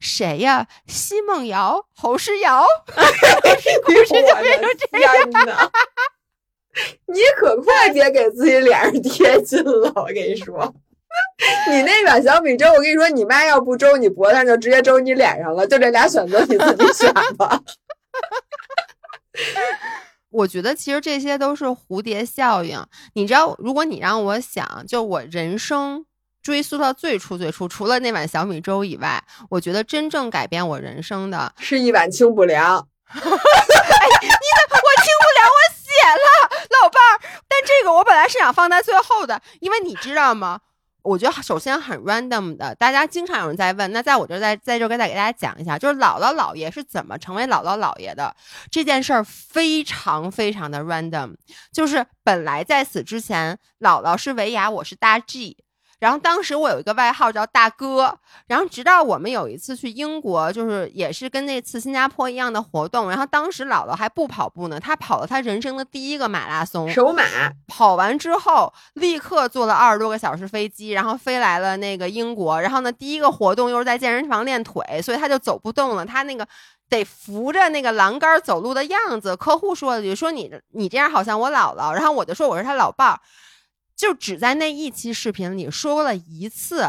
[0.00, 0.66] 谁呀？
[0.86, 2.64] 奚梦瑶、侯诗瑶，
[3.84, 5.70] 故事就变成这样的。
[7.06, 9.92] 你可快别给自己脸上贴金了！
[9.96, 10.74] 我跟你说，
[11.70, 15.66] 你那碗小米粥，我跟你说，你妈要不粥你脖子上，就直接粥你脸上了。
[15.66, 17.60] 就这俩选择，你自己选吧。
[20.30, 22.84] 我觉得其实这些都是蝴蝶效应。
[23.14, 26.04] 你知道，如果你让我想，就我人生。
[26.46, 32.86] 追溯到最初最初，除了那碗小米粥以外，我觉得真正改变我人生的是一碗清补凉。
[33.12, 36.28] 你怎么我清补凉我写了，
[36.80, 37.18] 老伴儿。
[37.48, 40.60] 但这个我本来是想放在最后的，因为你知道吗？
[41.02, 43.90] 我觉得首先很 random 的，大家经常有人在问。
[43.92, 48.32] 那在我这儿在在这儿再给大家讲一下，就是姥姥姥爷是怎么成为姥姥姥爷的
[48.70, 51.34] 这件事儿，非常非常的 random。
[51.72, 55.56] 就是本来在此之前，姥姥是维雅，我是大 G。
[55.98, 58.14] 然后当时我有一个外号叫大哥，
[58.48, 67.22] 然后直到我们有一次去英国，就是也是跟那次新加坡一样的活动，然后当时姥姥还不跑步呢，她跑了她人生的第一个马拉松，首马。
[67.66, 76.46] 跑完之后立刻坐了二十多个小时飞机，然后飞来了那个英国，然后呢第一个活动又是在健身房练腿，所以她就走不动了，她那个
[76.90, 79.34] 得扶着那个栏杆走路的样子。
[79.34, 83.18] 客户说了句说你你这样好像我姥姥，然后我就说我是他老伴儿。
[83.96, 86.84] 就只在那一期视频里说了一次，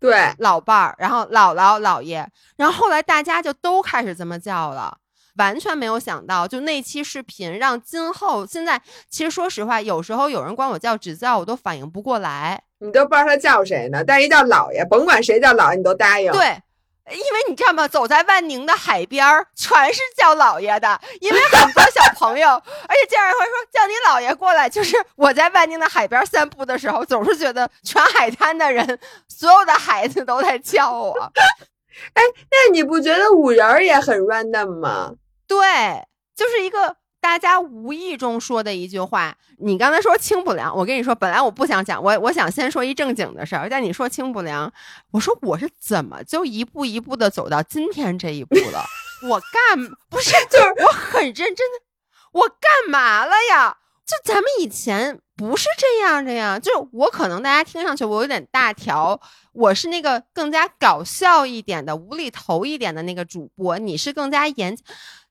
[0.00, 4.98] 对老伴儿，然后姥姥姥爷，然后后来大家就都开始这么叫了，
[5.36, 8.80] 完全没有想到，就那期视频让今后现在
[9.10, 16.32] 其实说实话，有时候有人管我叫指教，我都反应不过来，你都不知道他叫谁呢，但一叫姥爷，甭管谁叫姥爷，你都答应。
[16.32, 16.62] 对。
[17.10, 17.86] 因为你知道吗？
[17.88, 21.00] 走在万宁的海边儿，全是叫姥爷的。
[21.20, 22.48] 因为很多小朋友，
[22.88, 24.68] 而且经常会说叫你姥爷过来。
[24.68, 31.14] 就是我在万宁的海边散步的时候，总是觉得全海滩的人，所有的孩子都在叫我。
[32.14, 35.12] 哎，那你不觉得五仁儿也很 random 吗？
[35.48, 35.58] 对，
[36.36, 39.36] 就是一个大家无意中说的一句话。
[39.58, 43.68] 你刚才说清不凉，我跟你说，本来我不想讲，我我想先说一正经的事儿。
[43.68, 44.72] 但你说清不凉，
[45.10, 48.84] 我说我是怎么就一步一步的走到今天这一步了？
[49.28, 51.80] 我干 不是，就是我很认真的，
[52.32, 53.78] 我干嘛了呀？
[54.06, 59.20] 就咱们以前不是这样的呀，就我可能大家听上去我有点大条，
[59.52, 64.74] 我是那个更加搞笑一点的、无厘头一点的那个主播，你是更加严，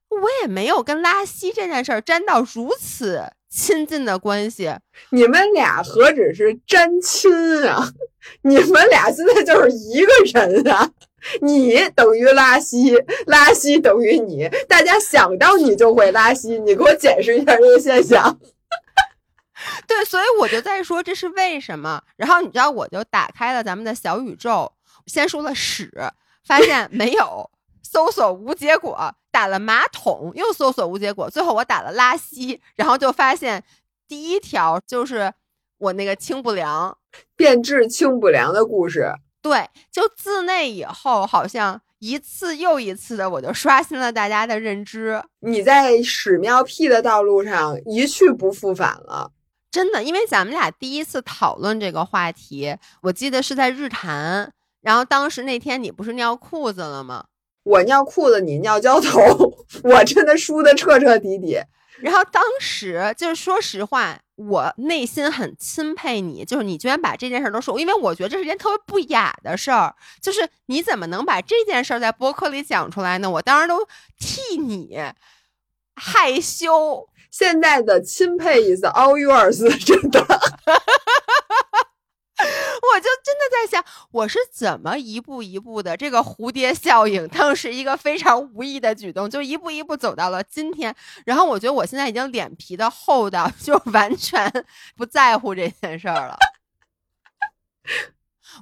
[0.09, 4.73] 我也没有跟拉稀这件事儿沾到如此亲近的关系。
[5.11, 7.31] 你们俩何止是沾亲
[7.65, 7.91] 啊，
[8.41, 10.91] 你们俩现在就是一个人啊！
[11.41, 16.57] 你等于拉稀，拉稀等于你，大家想到你就会拉稀。
[16.59, 18.39] 你给我解释一下这个现象。
[19.87, 22.01] 对，所以我就在说这是为什么。
[22.15, 24.71] 然后你知道，我就打开了咱们的小宇宙，
[25.07, 25.91] 先说了屎，
[26.45, 27.49] 发现没有，
[27.83, 33.63] 搜索无结果，打了马桶又搜索无结果，最后我打了拉稀，然后就发现
[34.07, 35.31] 第一条就是
[35.77, 36.97] 我那个清不良
[37.35, 39.13] 变质清不良的故事。
[39.43, 45.21] 对，就自那以后，好像一次又一次的，我就刷新了大家的认知。
[45.41, 49.31] 你在屎尿屁的道路上一去不复返了。
[49.69, 57.25] 真的，因为咱们俩第一次讨论这个话题，我记得是在日坛，然后当时那天你不是尿裤子了吗？
[57.67, 59.19] 我尿裤子，你尿浇头，
[59.83, 61.59] 我真的输的彻彻底底。
[61.99, 73.29] 然后当时就是说实话，我内心很钦佩你，就是你居然把这件事都说，因为我觉得这是件特别不雅的事儿，就是你怎么能把这件事在播客里讲出来呢？
[73.29, 73.79] 我当时都
[74.19, 74.97] 替你
[75.95, 77.07] 害羞。
[77.29, 80.19] 现在的钦佩 is all yours，真的，
[82.97, 90.95] 我就真的在想，我是怎么一步一步的这个蝴蝶效应，当时一个非常无意的举动，就一步一步走到了今天。
[91.23, 94.51] 然后我觉得我现在已经脸皮的厚到，就完全
[94.97, 96.39] 不在乎这件事儿了。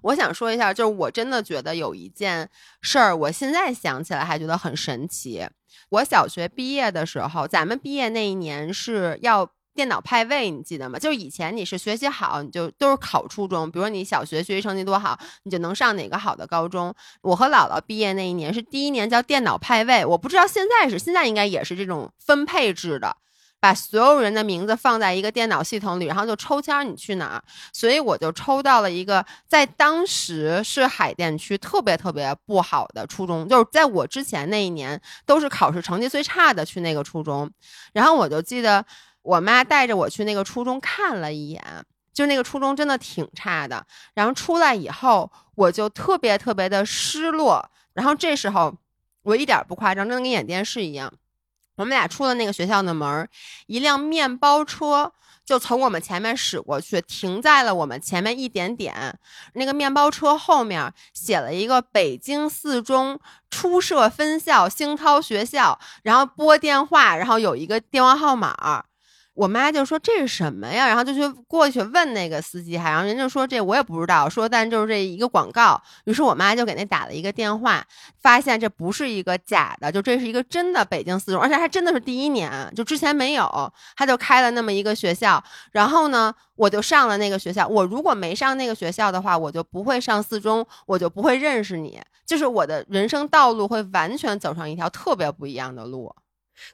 [0.04, 2.50] 我想说一下，就是我真的觉得有一件
[2.82, 5.48] 事儿，我现在想起来还觉得很神奇。
[5.88, 10.97] 我小学毕业的时候，咱们毕业那一年是要电脑派位，你记得吗？
[10.97, 16.91] 就是以前你是学习好，你就都是考初中，比如你小学学习成绩多好，你就能上哪个好的高中。
[17.21, 23.17] 我和姥姥毕业那一年是第一年叫电脑派位，我不知道现在是，现在应该也是这种分配制的。
[23.57, 27.43] 把所有人的名字放在一个电脑系统里，然后就抽签你去哪儿。
[27.73, 37.49] 所以我就抽到了一个在当时是海淀区特别特别不好的初中，就是在我之前那一年都是考试成绩最差的去那个初中。
[37.91, 38.85] 然后我就记得
[39.25, 41.61] 我妈带着我去那个初中看了一眼，
[42.13, 43.83] 就那个初中真的挺差的。
[44.13, 47.67] 然后出来以后，我就特别特别的失落。
[47.93, 48.71] 然后这时候
[49.23, 51.11] 我一点不夸张，真的跟演电视一样。
[51.77, 53.27] 我们俩出了那个学校的门，
[53.65, 55.11] 一辆面包车
[55.43, 59.17] 就从我们前面驶过去，停在了我们前面一点点。
[59.53, 68.85] 那个面包车后面写了一个北京四中初设分校星涛学校，然后拨电话，然后有一个电话号码。
[69.36, 70.88] 我妈就说这是什么呀？
[70.88, 75.80] 然后就去过去问那个司机，还然后人就说这我也不知道，说但就是这一个广告。
[76.06, 77.86] 于是我妈就给那打了一个电话，
[78.21, 85.43] 发现这不是一个假的，就这是一个真的北京四中，而且还真的是第一年，就之前没有，他就开了那么一个学校。
[85.74, 87.67] 然后呢，我就上了那个学校。
[87.67, 96.15] 我如果没上那个学校的话，我就不会上四中，我就不会认识你，就是我的人生道路会完全走上一条特别不一样的路。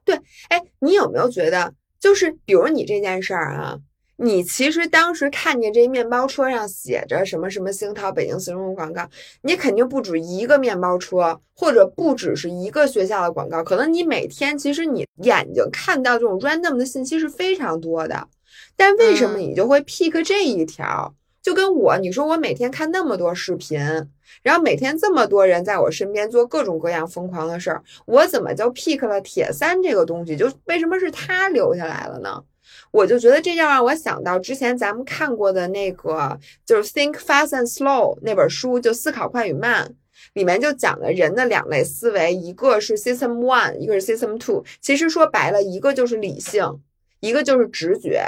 [0.05, 0.15] 对，
[0.49, 1.73] 哎，你有没有觉得？
[2.01, 3.77] 就是比如你这件事儿啊，
[4.17, 9.07] 你其实当时看见这面包车上写着什么什么星涛北京四中广告，
[9.43, 18.27] 你肯定不止一个面包车，或者不只是一个学校的广告，可能你每天其实你眼睛看到这种 random 的信息是非常多的，
[18.75, 21.13] 但为什么你就会 pick 这一条？
[21.41, 23.79] 就跟我你说我每天看那么多视频，
[24.43, 30.35] 然后每天这么多人在我身边做各种各样疯狂的事儿，我怎么就 pick 了铁三这个东西？
[30.37, 32.43] 就为什么是他留下来了呢？
[32.91, 39.95] 我就觉得这要让我想到之前咱们看过的那个，就是 Think Fast and Slow 那本书，就思考快与慢，
[40.33, 44.63] 里面就讲了人的两类思维，一个是 System One，一个是 System Two。
[44.79, 46.81] 其实说白了，一个就是理性，
[47.19, 48.23] 一个就是直觉。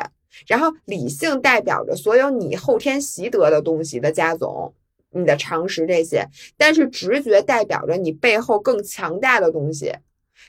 [0.48, 4.74] 然后理性代表着所有你后天习得的东西的加总，
[5.12, 9.94] 你的常识这些，但是直觉代表着你背后更强大的东西，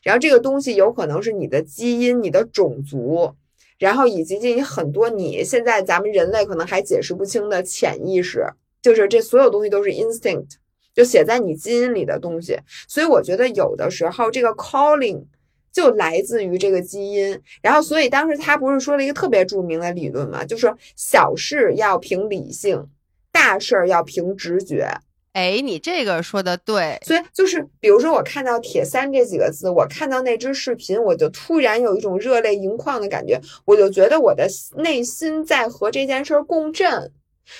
[0.02, 3.32] 然后这个东西有可能是你的基因、你的种族，
[3.78, 8.46] 然后以及这很多你现在咱们人类可能还解释不清的潜意识，
[8.80, 10.56] 就是这所有东西都是 instinct，
[10.94, 12.58] 就写在你基因里的东西。
[12.88, 15.24] 所以我觉得有的时候这个 calling。
[15.74, 17.38] 就来自于这个基因。
[17.60, 22.88] 然后，所以当时他不是说了一个特别著名的理论嘛，就是小事要凭理性，
[23.30, 24.88] 大事儿要凭直觉。
[25.32, 37.10] 哎，你这个说的对，所以就是比如说我看到“铁三”这几个字，我看到那支视频，我就突然有一种热泪盈眶的感觉，我就觉得我的内心在和这件事儿共振。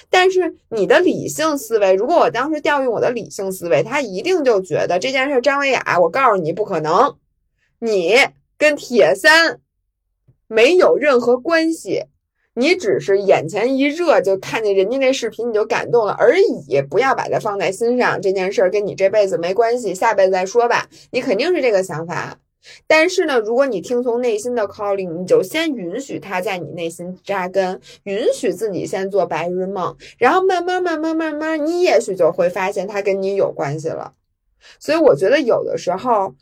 [0.09, 7.17] 但是你的理性思维，如果我当时调用我的理性思维，他一定就觉得这件事张维雅，我告诉你不可能，
[7.85, 8.17] 你
[8.57, 9.61] 跟铁三
[10.47, 12.05] 没有任何关系，
[12.55, 22.39] 你只是眼前一热就看见人家那视频你就感动了而已，不要把它放在心上，这件事儿跟你这辈子没关系，下辈子再说吧，你肯定是这个想法。
[22.87, 34.15] 但是呢，如果你听从内心的 calling，你就先允许它在你内心扎根，允许自己先做白日梦，然后慢慢慢慢慢慢，你也许就会发现它跟你有关系了。
[34.81, 36.35] 所以我觉得有的时候，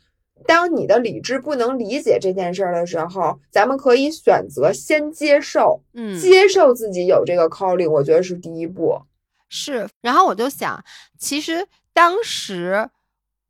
[0.45, 9.01] 当你的理智不能理解这件事儿的时候，咱们可以选择先接受，嗯，接受自己有这个 calling，我觉得是第一步。
[9.49, 9.87] 是。
[10.01, 10.83] 然后我就想，
[11.17, 12.89] 其实当时。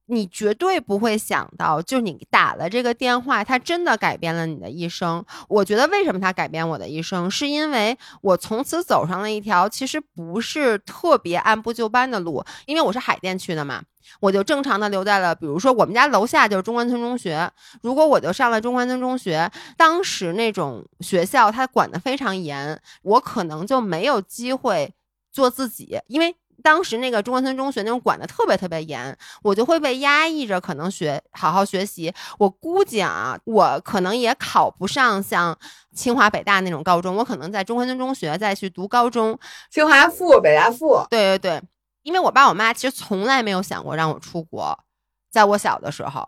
[0.08, 5.24] 你绝对不会想到，就你打了这个电话，它真的改变了你的一生。
[5.48, 12.44] 我觉得为什么它改变我的一生，是因为我从此走上了一条其实不是特别按部就班的路。
[12.66, 13.82] 因为我是海淀区的嘛，
[14.20, 17.52] 我就正常的留在了，比如说我们家楼下就是中关村中学。
[17.82, 24.94] 如果我就上了中关村中学，当时那种学校它管得非常严，我可能就没有机会
[25.32, 26.36] 做自己，因为。
[26.62, 32.14] 当时那个中关村中学那种管的特别特别严，我就会被压抑着，可能学好好学习。
[32.38, 35.58] 我估计啊，我可能也考不上像
[35.94, 39.38] 清华北大那种高中，我可能在中关村中学再去读高中，
[39.70, 41.06] 清华附、北大附。
[41.10, 41.62] 对对对，
[42.04, 44.78] 因为我爸我妈其实从来没有想过让我出国，
[45.32, 46.24] 在我小的时候。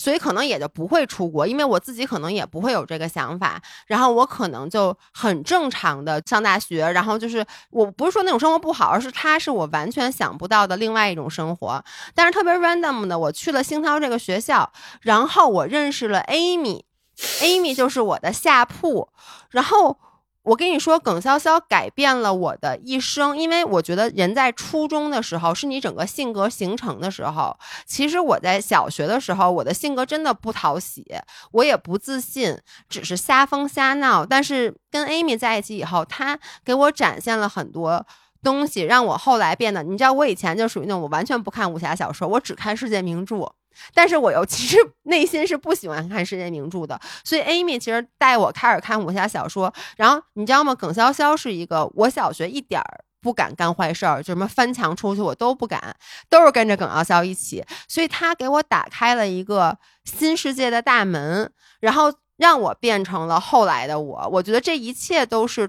[0.00, 11.84] 所以可能也就不会出国，因为我自己可能也不会有这个想法，然后我可能就很正常的上大学，然后就是我不是说那种生活不好，而是它是我完全想不到的另外一种生活。
[12.14, 19.08] 但是特别 random 的，我去了星涛这个学校，然后我认识了 Amy，Amy 就是我的下铺，
[19.50, 19.98] 然后。
[20.48, 27.54] 我跟你说，耿潇潇改变了我的一生，因为我觉得人在初中的时候是你整个性格形成的时候。
[27.84, 31.04] 其实我在小学的时候，我的性格真的不讨喜，
[31.52, 32.58] 我也不自信，
[32.88, 34.24] 只是瞎疯瞎闹。
[34.24, 38.06] 但是跟 Amy 在一起以后，她给我展现了很多
[38.42, 43.52] 东西，让我后来变得，你知道，我以前就属于那种我完全不看武侠小说，我只看世界名著。
[43.94, 49.72] 但是我又 其实内心是不喜欢看世界名著的，所以 Amy 其实带我开始看武侠小说。
[49.96, 50.74] 然后你知道吗？
[50.74, 55.96] 耿潇潇是一个我小学一点儿不敢干坏事儿，就什么翻墙出去我都不敢，
[56.28, 57.64] 都是跟着耿潇潇一起。
[57.88, 64.28] 所以他给我打开了一个新世界的大门，然后让我变成了后来的我。
[64.30, 65.68] 我觉得这一切都是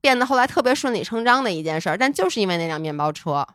[0.00, 3.46] 变得后来特别顺理成章的一件事，但就是因为那辆面包车。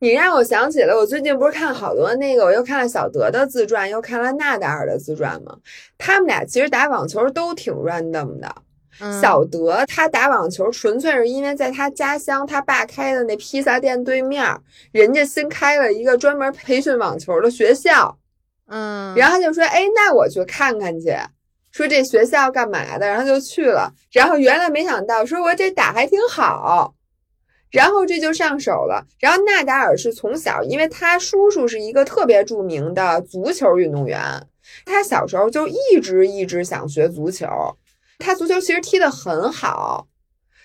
[0.00, 5.56] 你让我想起了，我最近不是看好多那个，我又看了小德的自传，又看了纳达尔的自传吗？
[5.96, 8.54] 他们俩其实打网球都挺 random 的。
[9.20, 14.46] 小德他打网球纯粹是因为在他家乡他爸开的那披萨店对面，
[14.92, 18.18] 人家新开了一个专门培训网球的学校。
[18.68, 21.16] 嗯，然后他就说：“哎，那我去看看去。”
[21.72, 23.08] 说这学校干嘛的？
[23.08, 23.90] 然后就去了。
[24.12, 26.94] 然后原来没想到，说我这打还挺好。
[27.72, 29.04] 然后这就上手了。
[29.18, 34.20] 然后纳达尔是从小，因为他叔叔是一个特别著名的足球运动员，
[34.84, 37.48] 他小时候就一直一直想学足球。
[38.18, 40.06] 他足球其实踢得很好，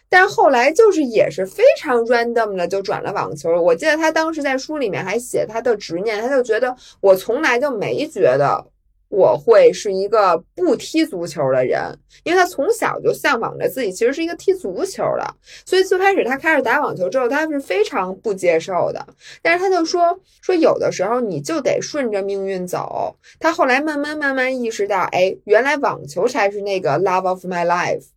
[0.09, 3.49] 但后来就是也是非常 random 的就转了网球。
[3.59, 8.67] 我记得他当时在书里面还写他的执念，他就觉得我从来就没觉得。
[9.09, 19.07] 我会是一个不踢足球的人，因为他从小就向往着自己其实是一个踢足球的，所以最开始他开始打网球之后，他是非常不接受的。
[19.41, 23.15] 但是他就说说有的时候你就得顺着命运走。
[23.39, 28.07] 他后来慢慢慢慢意识到，哎，原来网球才是那个 love of my life。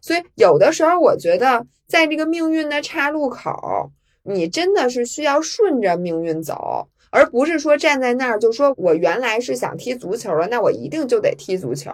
[0.00, 3.90] 所以有的时候我觉得，在这个命运的岔路口，
[4.24, 6.88] 你真的是需要顺着命运走。
[7.10, 11.90] 而不是说站在那儿就说，我原来是想踢足球的，那我一定就得踢足球，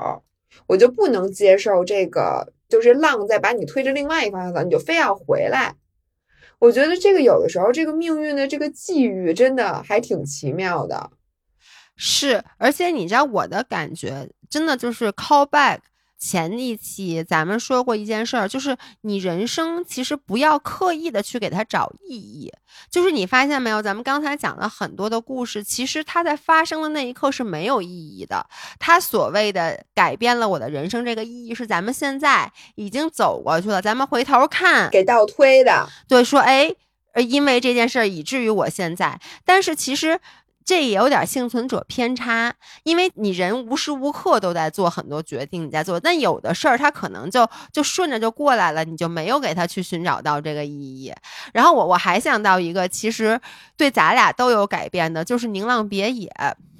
[0.66, 5.74] 我就不能接受这个，就是浪在把你推着另外一方向走，你就非要回来。
[6.58, 11.10] 我觉得这个有的时候，这个命运的这个际遇真的还挺奇妙的。
[11.96, 15.78] 是，而且你知道我的感觉，真的就是 call back。
[16.24, 22.50] 前一期咱们说过一件事儿，就是你人生其实不要刻意的去给它找意义。
[22.90, 28.46] 就是你发现没有，咱们刚才讲了很多的故事，其实它在发生的那一刻是没有意义的。
[28.78, 35.86] 它所谓的改变了我的人生，这个意义是咱们现在已经走过去了，咱们回头看，给倒推的。
[36.08, 36.74] 对，说哎，
[37.12, 40.18] 呃，因为这件事儿以至于我现在，但是其实。
[40.64, 42.54] 这也有点幸存者偏差，
[42.84, 51.12] 因为你人无时无刻都在做很多决定，你在做，但有的事儿他可能就就顺着就过来了，你就没有给他去寻找到这个意义。
[51.52, 53.38] 然后我我还想到一个，其实
[53.76, 56.30] 对咱俩都有改变的，就是宁浪别野，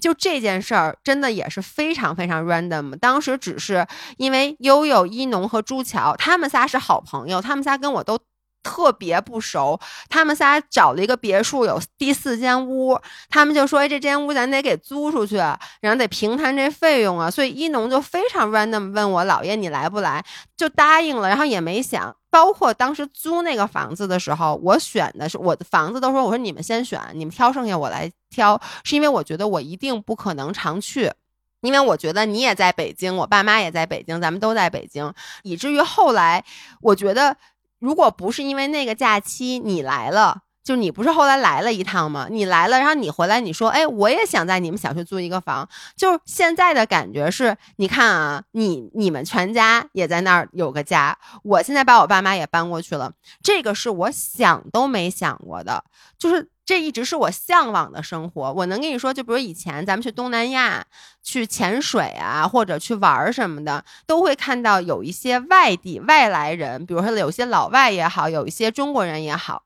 [0.01, 2.99] 就这件事儿真的也是非常非常 random。
[2.99, 8.19] 当时只是因为悠悠、一农和朱桥他们仨是好朋友，他们仨跟我都。
[8.65, 12.99] 特别不熟，他们仨找了一个别墅，有第四间屋，
[13.29, 20.25] 他们就说：“哎，这间屋咱得给租出去，然后得平摊这费用啊。”所以一农就非常 random 问我：“姥爷，你来不来？”
[20.57, 22.17] 就答应了，然后也没想。
[22.31, 31.13] 包括当时租那个房子的时候，我选的是我的房子，都说我说你们先选，你们挑，剩下我来挑，是因为我觉得我一定不可能常去，
[31.61, 35.13] 因为我觉得你也在北京，我爸妈也在北京，咱们都在北京，
[35.45, 36.45] 以至于后来
[36.81, 37.37] 我觉得。
[37.85, 42.29] 如果不是因为那个假期你来了，就你不是后来来了一趟吗？
[42.31, 45.69] 你来了，然后你回来，你说，哎，我也想在你们小区租一个房。
[45.95, 53.13] 就现在的感觉是，你看啊，你你们全家也在那儿有个家，我现在把我爸妈也搬过去了，
[53.43, 55.85] 这个是我想都没想过的，
[56.19, 56.49] 就是。
[56.65, 58.53] 这一直是我向往的生活。
[58.53, 60.85] 我能跟你说，就比如以前咱们去东南亚
[61.23, 69.63] 去潜水啊，或者去玩儿什么的，都会看到有一些外地外来人，比如说有些老外也好，有一些中国人也好。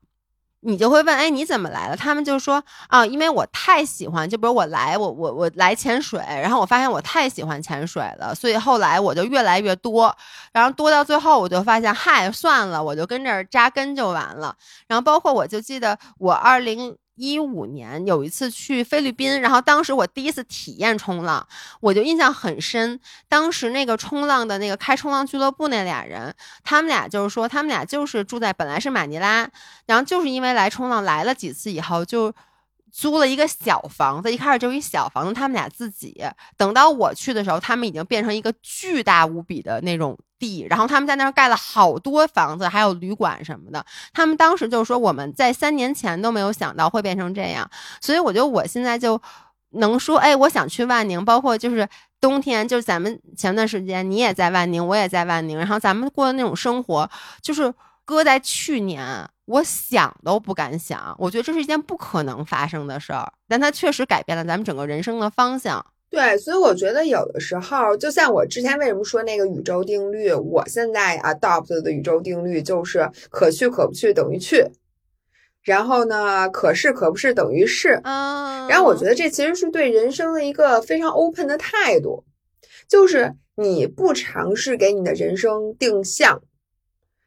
[0.61, 1.95] 你就会问，哎，你怎么来了？
[1.95, 10.15] 他们就说啊，因为我太喜欢，就比如我来，我我我来潜水，然后我发现我太喜欢潜水了，所以后来我就越来越多，
[10.51, 14.55] 然后多到最后，我就发现，嗨，算了，我就跟这儿扎根就完了。
[14.87, 16.97] 然后包括我就记得我二零。
[17.19, 21.45] 一五年有一次去菲律宾，然后当时我第一次体验冲浪，
[21.81, 22.99] 我就印象很深。
[23.27, 29.49] 当时那个冲浪的那个开冲浪俱乐部那俩人，他们俩就是说，他们俩就是住在本来是马尼拉，
[29.85, 32.33] 然后就是因为来冲浪来了几次以后就。
[32.91, 36.25] 租了一个小房子，一开始就一小房子，他们俩自己。
[36.57, 43.85] 等到我去的时候，他们已经变成一个巨大无比的那种地，然后他们在那儿盖了好多房子，还有旅馆什么的。
[44.13, 47.69] 他们当时就说，我们在三年前都没有想到会变成这样，
[48.01, 49.21] 所以我觉得我现在就
[49.71, 51.87] 能说，哎，我想去万宁，包括就是
[52.21, 57.09] 冬天，就是咱们前段时间你也在万宁，我也在万宁，然后咱们过的那种生活，
[57.41, 57.73] 就是
[58.05, 59.29] 搁在去年。
[59.49, 65.83] 我想都不敢想，我觉得这是一件不可能发生的事儿，但它确实改变了咱们整个人生的方向。
[66.09, 74.65] 对，所以我觉得有的时候，就像我之前为什么说那个宇宙定律，我现在 adopt 的宇宙定律就是可去可不去等于去，
[75.61, 78.01] 然后呢，可是可不是等于是。
[78.03, 78.67] 嗯。
[78.67, 82.23] 然后我觉得这其实是对人生的一个非常 open 的态度，
[82.87, 86.41] 就是你不尝试给你的人生定向。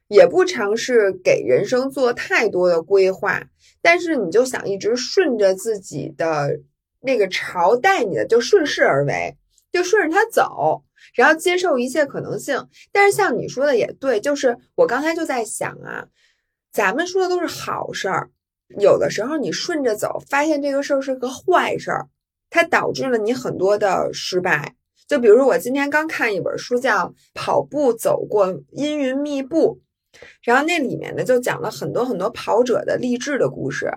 [0.09, 3.41] 也不尝试给人生做太多的规划，
[3.81, 6.59] 但是你就想一直顺着自己的
[7.03, 9.37] 那个潮带你的，就顺势而为，
[9.71, 10.83] 就顺着它走，
[11.15, 12.67] 然后接受一切可能性。
[12.91, 16.07] 但是像你说的也对，就是我刚才就在想啊，
[16.71, 18.29] 咱们说的都是好事儿，
[18.79, 22.07] 有的时候你顺着走，发现这个事儿是个坏事儿，
[22.49, 24.75] 它导致了你很多的失败。
[25.07, 29.79] 就比如说我今天刚看一本书，叫《跑步走过阴云密布》。
[30.43, 33.91] 然后那里面呢，就讲了很多很多跑者的励志的故事。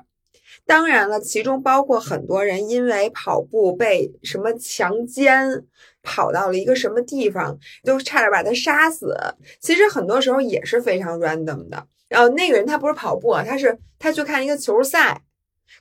[0.66, 5.64] 当然了，其中包括很多人因为跑步被什么强奸，
[6.02, 9.16] 跑到了一个什么地方，就差点把他杀死。
[9.60, 11.86] 其实很多时候也是非常 random 的。
[12.08, 15.22] 然后那个人他不是跑步啊，他是他去看一个球赛。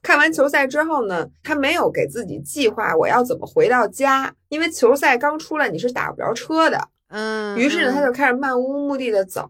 [0.01, 6.89] 看完球赛之后呢，他没有给自己计划我要怎么回到家，因为球赛刚出来你是打不着车的。
[7.17, 9.49] 嗯，于是呢，他就开始漫无目的的走，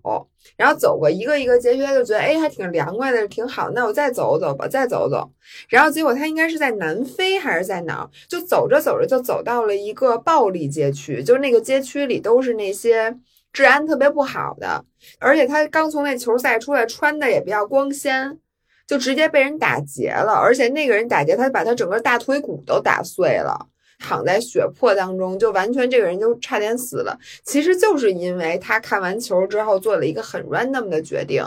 [0.56, 3.72] 然后走过一个一个街区，他就觉得哎，还挺凉快的，挺好。
[3.72, 5.28] 那我再走走吧，再走走。
[5.68, 13.18] 然后结果他应该是在南非还是在哪儿，就走着走着就走到了一个暴力街区，就是那个街区里都是那些
[13.52, 14.86] 治安特别不好的，
[15.18, 18.38] 而且他刚从那球赛出来，穿的也比较光鲜，
[18.86, 23.70] 就直接被人打劫了，而且那个人打劫他，把他整个大腿骨都打碎了。
[24.06, 27.18] 躺在血泊当中，就完全这个人就差点死了。
[27.44, 31.44] 其实就是因为他看完球之后做了一个很 random 的决定，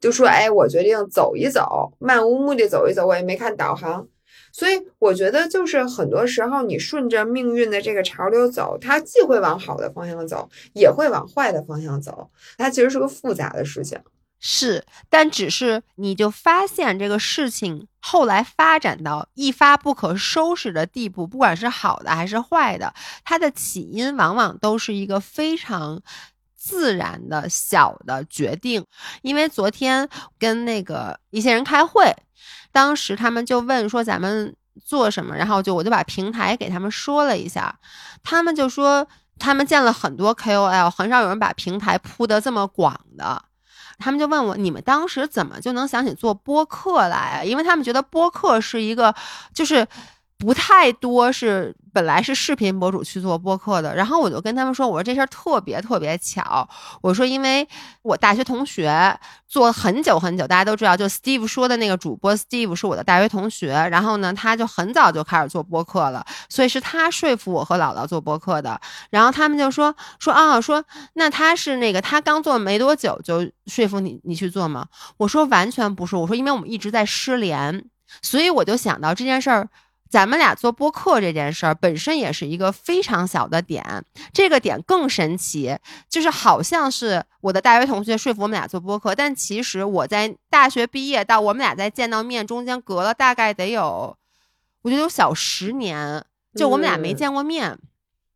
[0.00, 4.08] 就说：“哎，我决定走一走，漫无目的走一走，我也没看导航，
[4.52, 12.30] 所以我觉得，就是很多时候你顺着命运的这个潮流走，它既会往好的方向走，也会往坏的方向走。
[12.56, 13.98] 它其实是个复杂的事情。
[14.38, 22.92] 是，但只是你就发现这个事情后来发展到一发不可收拾的地步，不管是好的还是坏的，
[23.24, 26.00] 它的起因往往都是一个非常
[26.54, 28.84] 自然的小的决定。
[29.22, 30.08] 因为昨天
[30.38, 32.14] 跟那个一些人开会。
[32.70, 37.74] 当时他们就问说咱们做什么，然后就我就把平台给他们说了一下，
[38.22, 39.08] 他们就说
[39.38, 43.42] 他们见了很多 KOL，很少有人把平台铺得这么广的。
[43.98, 47.44] 他们就问我，你们当时怎么就能想起做播客来啊？
[47.44, 49.14] 因为他们觉得播客是一个
[49.52, 49.86] 就是。
[50.38, 56.68] 不太多是本来是视频博主去做播客的，然后我就跟他们说，我说这事儿特别特别巧，
[57.00, 57.66] 我说因为
[58.02, 59.18] 我大学同学
[59.48, 68.78] 做很久很久，大家都知道，就 Steve 说的那个主播 Steve 是我的大学同学，然后呢，他就很早就开始做播客了，所以是他说服我和姥姥做播客的，
[69.08, 70.84] 然后他们就说说啊，说
[71.14, 74.86] 那他是那个他刚做没多久就说服你你去做吗？
[75.16, 77.86] 我说完全不是，我说因为我们一直在失联，
[78.20, 79.66] 所以我就想到这件事儿。
[80.08, 85.76] 咱们俩做播客这件事儿本身也是一个非常小的点，这个点更神奇，
[86.08, 94.16] 就是好像是我的大学同学说服我们俩做播客，但其实我在大学毕业到我们俩再见到面中间隔了大概得有，
[94.82, 97.78] 我觉得有小十年，就我们俩没见过面。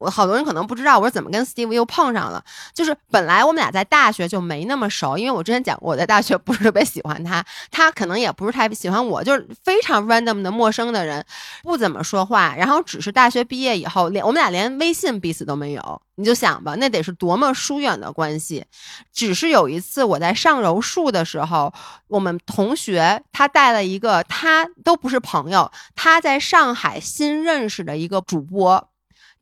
[0.01, 2.43] 我好多人可能不知道我是怎么跟 Steve 又碰上了，
[2.73, 11.23] 就是本来我们俩在大学就没那么熟，因为我之前讲过我在大学不是特别喜欢他，他可能也不是太喜欢我，就是非常 random 的陌生的人，
[11.63, 18.65] 不怎么说话，然后只是大学毕业以后连我们俩连微信彼此都没有，你就想吧，那得是多么疏远的关系。
[19.13, 21.71] 只是有一次我在上柔术的时候，
[22.09, 28.90] 我们同学他带了一个他都不是朋友，他在上海新认识的一个主播。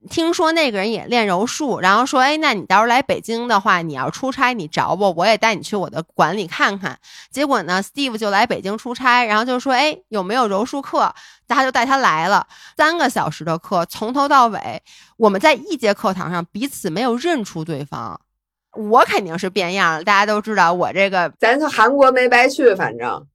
[0.08, 6.96] 听说那个人也练柔术，然后说：“哎，那你到时候来北京的话，你要出差，你找我，我也带你去我的馆里看看。”
[7.30, 11.12] 结果呢，Steve 就来北京出差，然后就说：“哎，有没有柔术课？”
[11.48, 12.46] 他就带他来了，
[12.76, 14.82] 三个小时的课，从头到尾，
[15.16, 18.20] 我们在一节课堂上彼此没有认出对方。
[18.74, 23.26] 我肯定是变样了，大家都知道我这个，咱从韩国没白去，反正。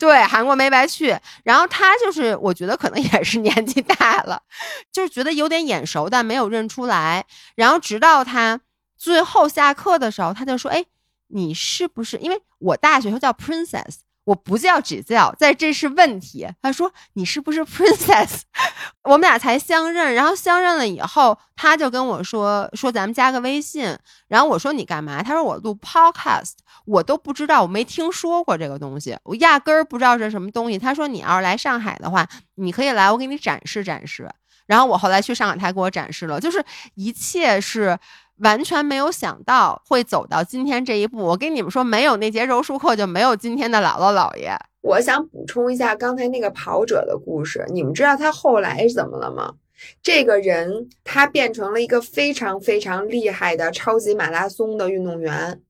[0.00, 1.16] 对，韩国没白去。
[1.44, 4.42] 然后他就是，我觉得可能也是年纪大了，
[4.90, 7.26] 就是觉得有点眼熟，但没有认出来。
[7.54, 8.58] 然后直到他
[8.96, 10.84] 最后下课的时候，他就说：“哎，
[11.28, 12.16] 你是不是？
[12.16, 13.98] 因为我大学时候叫 Princess。”
[14.30, 16.46] 我不叫只叫，在这是问题。
[16.62, 18.42] 他说你是不是 princess？
[19.02, 23.98] 我们俩才相认，然后相认了以后，他就跟我说说咱们加个微信。
[24.28, 25.20] 然后我说你干嘛？
[25.20, 26.52] 他说我录 podcast，
[26.84, 30.78] 我都不知道，我没听说过这个东西，我压根儿不知道是什么东西。
[30.78, 34.30] 他说你要是来上海的话，你可以来，我给你展示展示。
[34.66, 36.64] 然后我后来去上海，他给我展示了，就是
[36.94, 37.98] 一切是。
[38.40, 41.18] 完全没有想到会走到今天这一步。
[41.18, 44.52] 我跟你们说，没有那节柔术课，就没有今天的姥姥姥爷。
[44.82, 47.64] 我想补充一下刚才那个跑者的故事。
[47.68, 49.54] 你们知道他后来是怎么了吗？
[50.02, 55.60] 这个人他变成了一个非常非常厉害的超级马拉松的运动员，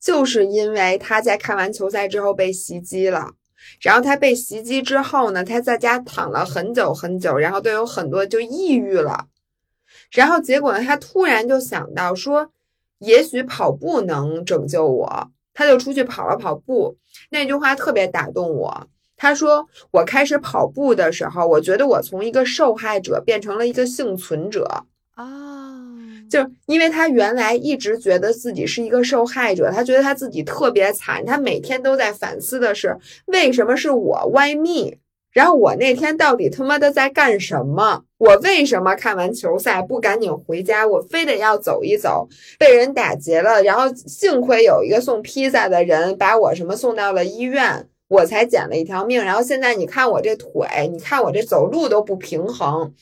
[0.00, 3.32] 就是因为他在看完球赛之后被袭击了。
[3.82, 9.26] 然后他被袭击之后呢，他在家躺了很久很久，然后都有很多就抑郁了。
[10.12, 10.84] 然后结果呢？
[10.84, 12.50] 他突然就想到说，
[12.98, 15.30] 也许跑步能拯救我。
[15.52, 16.96] 他就出去跑了跑步。
[17.30, 18.86] 那句话特别打动我。
[19.16, 24.84] 他说：“我开始跑步的时候，我觉得我从一个受害者变成了一个幸存者。”
[25.14, 25.84] 啊，
[26.30, 31.22] 就因为他原来一直觉得自己是一个受害者，他觉得他自己特别惨。
[31.26, 32.96] 他每天都在反思的是，
[33.26, 34.96] 为什么是我？Why me？
[35.32, 38.02] 然后我那天到底他妈的在干什么？
[38.18, 40.86] 我为什么看完球赛不赶紧回家？
[40.86, 42.28] 我非得要走一走，
[42.58, 43.62] 被人打劫了。
[43.62, 49.24] 然后幸亏有一个送披萨的人把我什么送到了医院，我才捡了一条命。
[49.24, 52.92] 然后现在你看我这腿，你看我这走路都不平衡，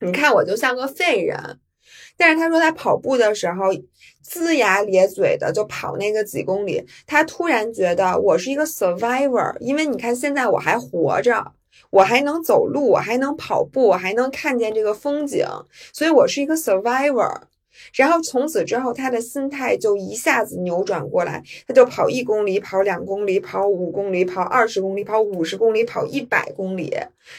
[0.00, 1.58] 你看我就像个废人。
[2.16, 3.72] 但是他说他跑步的时候
[4.28, 11.52] 龇牙咧嘴的就跑那个几公里，他突然觉得我是一个 survivor，因为你看现在我还活着，
[11.90, 15.46] 我还能走路，我还能跑步，我还能看见这个风景，
[15.92, 17.42] 所以我是一个 survivor。
[17.94, 26.94] 然后从此之后，他的心态就一下子扭转过来，他就跑一公里，跑两公里，跑五公里，跑二十公里，跑五十公里，跑一百公里。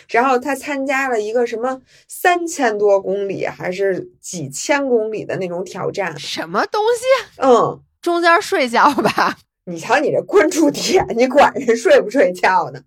[0.10, 7.42] 然后他参加了一个什么三千多公里还是几千公里的那种挑战，什么东西？
[7.42, 9.38] 嗯，中间睡觉吧？
[9.68, 12.82] 你瞧你这关注点，你管人睡不睡觉呢？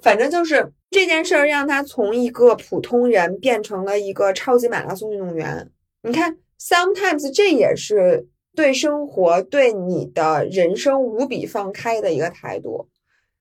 [0.00, 5.70] 反正就是这件事儿让他从一个普通人变成了一个超级马拉松运动员。
[6.02, 12.88] 你看，sometimes 这也是对生活、对你的人生无比放开的一个态度。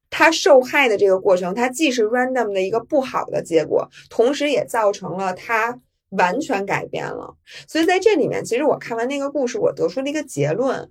[0.10, 7.36] 他受害的这个过程，它既是 random 的一个不好的结果，同时也造成了他完全改变了。
[7.68, 10.90] 所以在这里面，其实我看完那个故事，我得出了一个结论，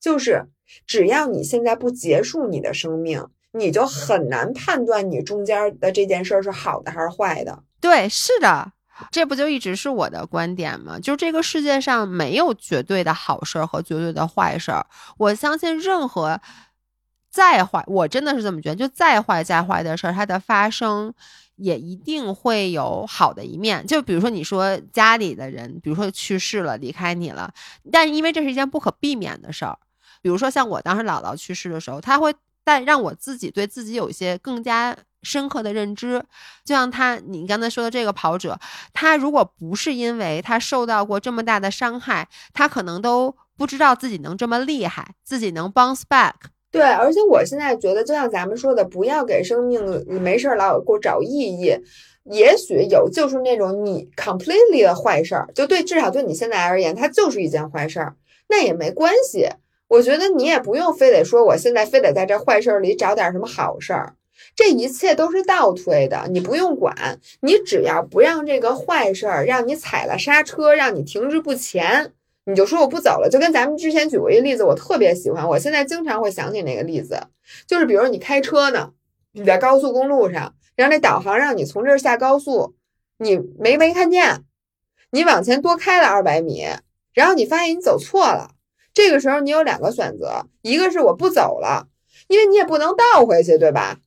[0.00, 0.44] 就是
[0.86, 7.64] 只要你现在不结束你的生命，你就很难判断你中间的这件事是好的还是坏的。
[7.80, 8.72] 对，是的，
[9.10, 10.98] 这不就一直是我的观点吗？
[10.98, 14.86] 就这个世界上没有绝对的好事儿和绝对的坏事儿。
[15.18, 16.40] 我相信任何
[17.30, 21.14] 再坏，我真的是这么觉得，就再坏再坏的事儿，它的发生
[21.56, 23.86] 也一定会有好的一面。
[23.86, 27.52] 就比如说你说家里的人，比如说去世了，离开你了，
[27.92, 29.78] 但因为这是一件不可避免的事儿。
[30.22, 32.34] 比如说像我当时姥姥去世的时候，他会
[32.64, 36.22] 但让我自己对自己有一些更加深刻的认知。
[36.64, 38.58] 就像他，你刚才说的这个跑者，
[38.92, 46.34] 他如果不是因为他受到过这么大的伤害，他可能都不知道自己能这么厉害，自己能 bounce back。
[46.70, 51.74] 对，而且我现在觉得，就像咱们说的，不要给生命没事儿老给我找意义。
[52.24, 58.14] 也许有，就是那种你 completely 的坏事儿，就对，至少对你现在而言，它就是一件坏事儿，
[58.48, 59.48] 那也没关系。
[59.88, 64.14] 我觉得你也不用非得说，我现在非得在这坏事儿里找点什么好事儿，
[64.54, 72.12] 这一切都是倒推的，你不用管，你只要不让这个坏事儿让你踩了刹车，让你停滞不前，
[72.44, 73.28] 你就说我不走了。
[73.30, 77.20] 就跟咱们之前举过一个例子，我特别喜欢，我现在经常会想起那个例子，
[77.66, 78.92] 就是比如你开车呢，
[79.32, 82.74] 你在高速公路上，然后那导航让你从这儿下高速，
[83.18, 84.44] 你没没看见，
[85.10, 86.66] 你往前多开了二百米，
[87.14, 88.52] 然后你发现你走错了。
[88.92, 91.86] 这个时候你有两个选择，一个是我不走了，
[92.26, 93.98] 因为你也不能倒回去，对吧？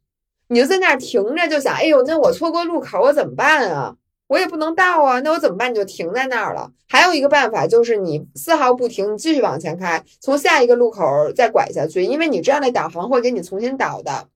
[0.53, 3.95] 你就在那儿停着，就想，哎呦，那我错过路口，我怎么办啊？
[4.27, 5.71] 我也不能倒啊，那我怎么办？
[5.71, 6.71] 你就停在那儿了。
[6.87, 11.03] 还有一个办法就是你丝毫不停，你继续往前开，从下一个路口
[11.35, 14.27] 再拐下去，因为你知道那导航会给你重新导的。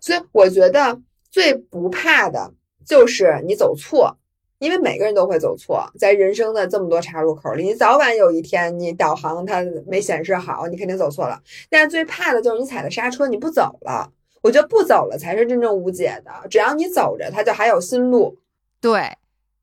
[0.00, 0.98] 所以我觉得
[1.30, 2.52] 最不怕的
[2.86, 4.16] 就是你走错。
[4.58, 11.40] 因为每个人都会走错，在人生的这么多岔路口里，你早晚有一天你导航它没显示好，你肯定走错了。
[11.70, 14.12] 但是最怕的就是你踩了刹车，你不走了。
[14.42, 18.38] 我觉得不走了才是真正无解的，只要你走着，它就还有新路。
[18.80, 19.16] 对，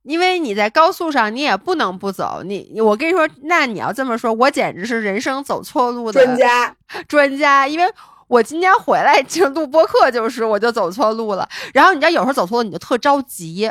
[0.03, 2.41] 因为你在高速上，你也不能不走。
[2.45, 6.75] 你我跟你说，那你要这么说，我简直是人生走错路的专家
[7.07, 7.85] 专家，因为
[8.27, 11.49] 我今天回来就录播课，就是我就走错路了。
[11.73, 13.69] 然后你知道，有时候走错了，你就特着急。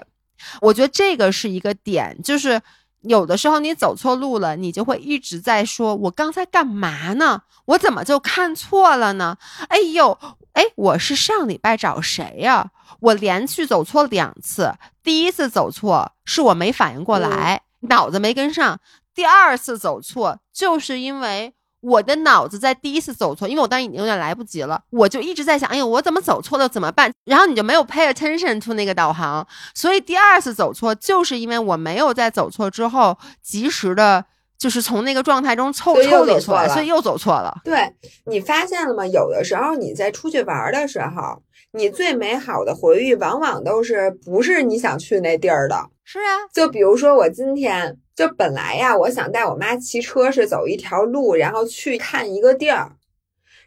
[0.61, 2.61] 我觉得这个是一个点，就是
[3.03, 7.42] 有的时候你走错路了，你就会一直在说：“我刚才干嘛呢？
[7.66, 9.36] 我怎么就看错了呢？”
[9.68, 10.18] 哎呦，
[10.53, 12.70] 哎，我是上礼拜找谁呀？
[13.01, 18.76] 我连续走错两次，第一次走错是我没反应过来，脑子没跟上；
[19.14, 21.55] 第二次走错就是因为。
[21.87, 27.12] 我的脑子在第一次走错，因为我当时已经有点来不及了，我就一直在想，哎呦，我怎么走错了，怎么办？
[27.26, 34.24] 然后你就没有 pay attention to 那个导航，所以第二次走错，就是因为我没有在走错之后及时的，
[34.59, 37.61] 就是从那个状态中抽抽离出来，所以又走错了。
[37.62, 39.07] 对你发现了吗？
[39.07, 41.41] 有的时候你在出去玩的时候，
[41.72, 45.76] 你最美好的回忆往往都是不是你想去那地儿的。
[46.03, 47.99] 是啊，就比如说我今天。
[48.16, 52.92] 就本来呀，我想带我妈骑车是走一条路，然后去看一个地儿，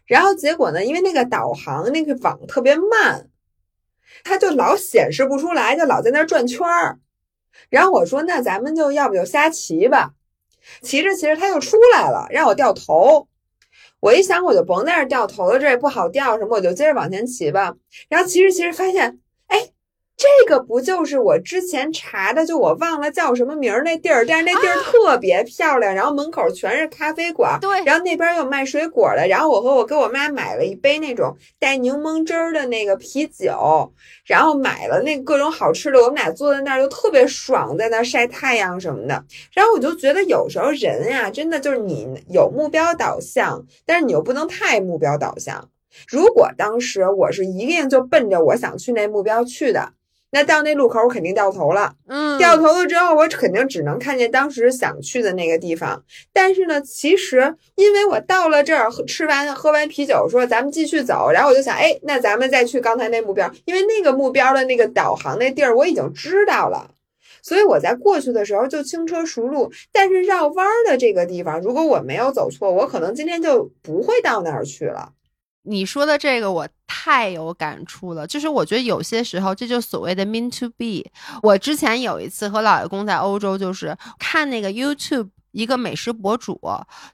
[0.06, 3.28] 然后结果呢，因为那个导航那个网特别慢，
[4.24, 6.98] 它就老显示不出来，就老在那转圈儿。
[7.68, 10.14] 然后我说，那咱们就要不就瞎骑吧，
[10.82, 13.28] 骑着骑着它又出来了，让我掉头。
[14.00, 17.76] 我一想，我就甭在这掉头了，这也不好掉什么，我就接着往前骑吧。
[18.08, 19.20] 然后骑着骑着发现，
[20.20, 33.90] 这个不就是我之前查的，就我忘了叫什么名儿那地儿，但是那地儿特别漂亮，然后门口全是咖啡馆，对，然后那边有卖水果的，然后我和我给我妈买了一杯那种带柠檬汁儿的那个啤酒，
[34.26, 45.70] 然后买了那各种好吃的，我们俩坐在那儿就特别爽，在那儿晒太阳什么的，然后我就觉得有时候人呀，真的就是你有目标导向，但是你又不能太目标导向。
[46.06, 49.94] 如果当时我是一定就奔着我想去那目标去的。
[50.32, 51.92] 那到那路口，我肯定掉头了。
[52.06, 56.04] 嗯，掉头了之后，我肯定只能看见当时想去的那个地方。
[56.32, 66.92] 但是呢，其实因为我到了这儿，吃完喝完啤酒，说咱们继续走，然后我就想，哎，那咱们再去刚才那目标，因为那个目标的那个导航那地儿我已经知道了，
[67.42, 69.72] 所以我在过去的时候就轻车熟路。
[69.90, 75.10] 但是绕弯的这个地方，如果我没有走错，我可能今天就不会到那儿去了。
[75.62, 81.10] 你说的这个我太有感触了，就是我觉得有些时候这就所谓的 mean to be。
[81.42, 86.58] 我之前有一次和老爷公在欧洲，就是看那个 YouTube 一个美食博主，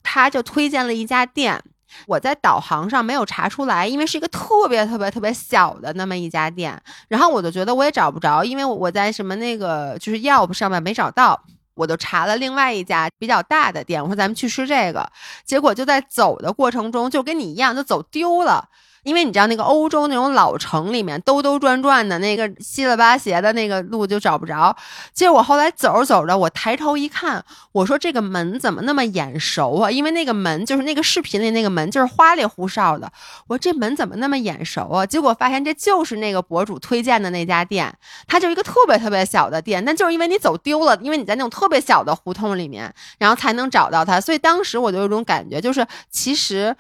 [0.03, 1.61] 他就推荐了一家店，
[2.07, 11.43] 我在导航上没有查出来，因为是一个特别特别特别小的那么一家店，然后我就觉得我也找不着，因为我在什么那个就是 Yelp 上面没找到。
[11.77, 15.09] 我就查了另外一家比较大的店，我说咱们去吃这个，
[15.45, 18.69] 结果就在走的过程中就跟你一样，就走丢了。
[19.07, 24.77] 因为你知道那个欧洲那种老城里面兜兜转转的那个稀了八斜的那个路就找不着，
[25.15, 29.89] 结果我后来走着走着，我抬头一看，我说这个门怎么那么眼熟啊？
[29.89, 33.09] 因为那个门就是那个视频里那个门就是花里胡哨的，
[33.47, 35.07] 我说这门怎么那么眼熟啊？
[35.07, 37.97] 结果发现这就是那个博主推荐的那家店，
[38.27, 46.75] 它就一个特别特别小的店，但就是因为你走丢了，因为你在那种特别小的胡同里面，然后才能找到它，所以当时我就有种感觉，就是其实。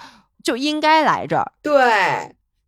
[0.46, 1.82] 就应该来这儿，对，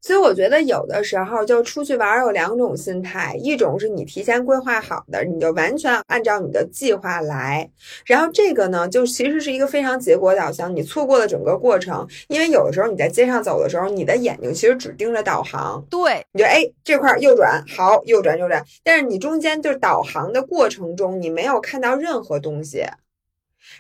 [0.01, 7.71] 所以我觉得有的时候就出去玩有两种心态，一种是你提前规划好的，你就完全按照你的计划来，
[8.05, 22.85] 然后这个呢，就其实是一个非常结果导向，你错过了整个过程，因为有的时候你在街上走的时候，你的眼睛其实只盯着导航，对，你就哎这块右转好，右转右转，但是你中间就是导航的过程中，你没有看到任何东西。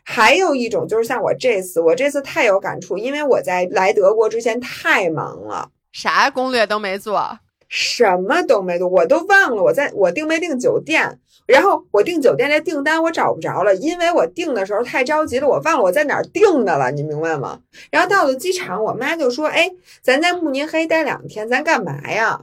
[0.04, 7.38] 还有一种就是像我这次，我这次太有感触，因为我在来德国之前太忙了，啥攻略都没做，
[7.68, 17.60] 什么都没做，我都忘了我在我订没订酒店，然后我订酒店这订单我找不着了，因为我订的时候太着急了，我忘了我在哪儿订的了，你明白吗？
[17.90, 19.70] 然后到了机场，我妈就说：“哎，
[20.00, 22.42] 咱在慕尼黑待两天，咱干嘛呀？”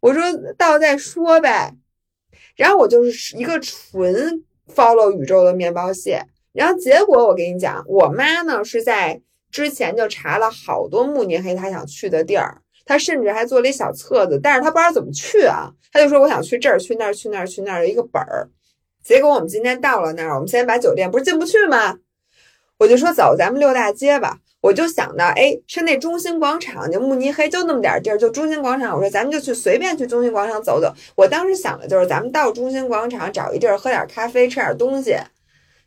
[0.00, 0.22] 我说
[0.58, 1.74] ：“到再说呗。”
[2.56, 4.42] 然后我就是一个纯
[4.74, 6.24] follow 宇宙的面包蟹。
[6.52, 9.20] 然后结果我跟你讲，我妈呢是在
[9.50, 18.48] 之前就查了好多慕尼黑她想去的地儿，她甚至还做了一小册子，但是她不知道怎么去啊，她就说我想去这儿，去那儿，去那儿，去那儿的一个本儿。
[19.02, 21.98] 结果我们今天到了那儿，我们先把酒店不是进不去吗？
[22.78, 24.38] 我就说走，咱们溜大街吧。
[24.60, 28.94] 我就想到，哎，是那中心广场，就慕尼黑就那么点地儿，就中心广场。
[28.96, 30.92] 我说咱们就去随便去中心广场走走。
[31.14, 35.16] 我当时想的就是，咱们到中心广场找一地儿喝点咖啡，吃点东西。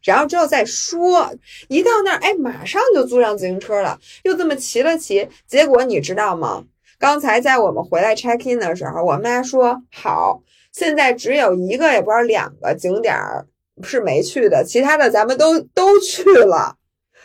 [0.03, 1.33] 然后之后再说，
[1.67, 5.27] 一到那儿，哎，马上就租上自行车了，又这么骑了骑。
[5.47, 6.63] 结果你知道吗？
[6.99, 10.41] 刚才在我们回来 check in 的时候，我妈说好，
[10.71, 13.45] 现在只有一个也不知道两个景点儿
[13.83, 16.75] 是没去的，其他的咱们都都去了。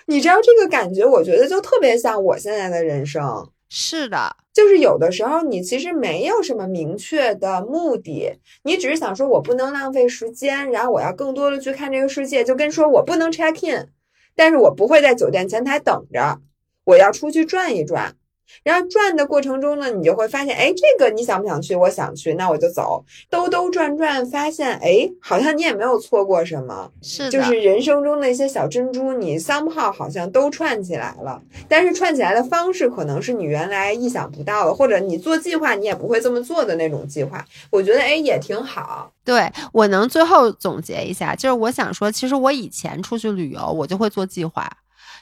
[0.07, 3.51] 你知道这个感觉，我觉得就特别像我现在的人生。
[3.69, 4.37] 是的。
[4.53, 13.89] 就是有的时候你其实没有什么明确的目的，你只是想说我不能浪费时间，然后我要更多的去看这个世界，就跟说我不能 check in，
[14.35, 16.41] 但是我不会在酒店前台等着，
[16.85, 18.17] 我要出去转一转。
[18.63, 21.75] 然后转的过程中呢，你就会发现，哎，这个你想不想去？
[21.75, 37.45] 我想去，那我就走，兜兜转转，发现，哎，好像你也没有错过什么，是就是人生中的一些小珍珠，你三号好像都串起来了，但是串起来的方式可能是你原来意想不到的，或者你做计划你也不会这么做的那种计划。
[37.71, 39.13] 我觉得，哎，也挺好。
[39.25, 44.71] 对我能最后总结一下，就是我想说，其实我以前出去旅游，我就会做计划，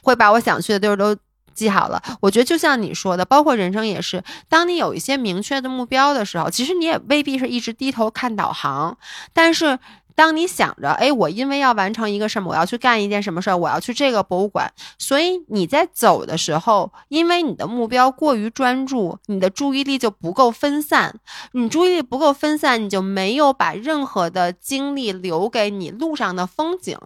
[0.03, 1.15] 会把我想去的地儿都。
[1.55, 4.23] 记好了，我觉得就像你说的，包括人生也是。
[4.49, 8.97] 当你有一些明确的目标的时候，其实你也未必是一直低头看导航。
[9.33, 9.79] 但是，
[10.13, 21.15] 当你想着，哎，我因为要完成一个什么，我要去干一件什么事儿，我要去这个博物馆，所以你在走的时候，因为你的目标过于专注，你的注意力就不够分散。
[21.53, 26.97] 你注意力不够分散，你就没有把任何的精力留给你路上的风景。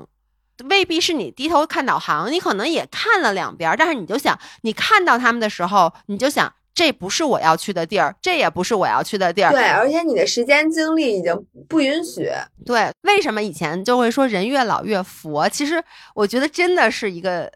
[0.68, 9.52] 未必是你低头看导航，你可能也看了两边，但是你就想，你看到他们的时候，你就想，这不是我要去的地儿，这也不是我要去的地儿。
[9.52, 11.34] 对，而且你的时间精力已经
[11.68, 12.30] 不允许。
[12.66, 15.48] 对，为什么以前就会说人越老越佛？
[15.48, 15.82] 其实
[16.14, 17.52] 我觉得真的是一个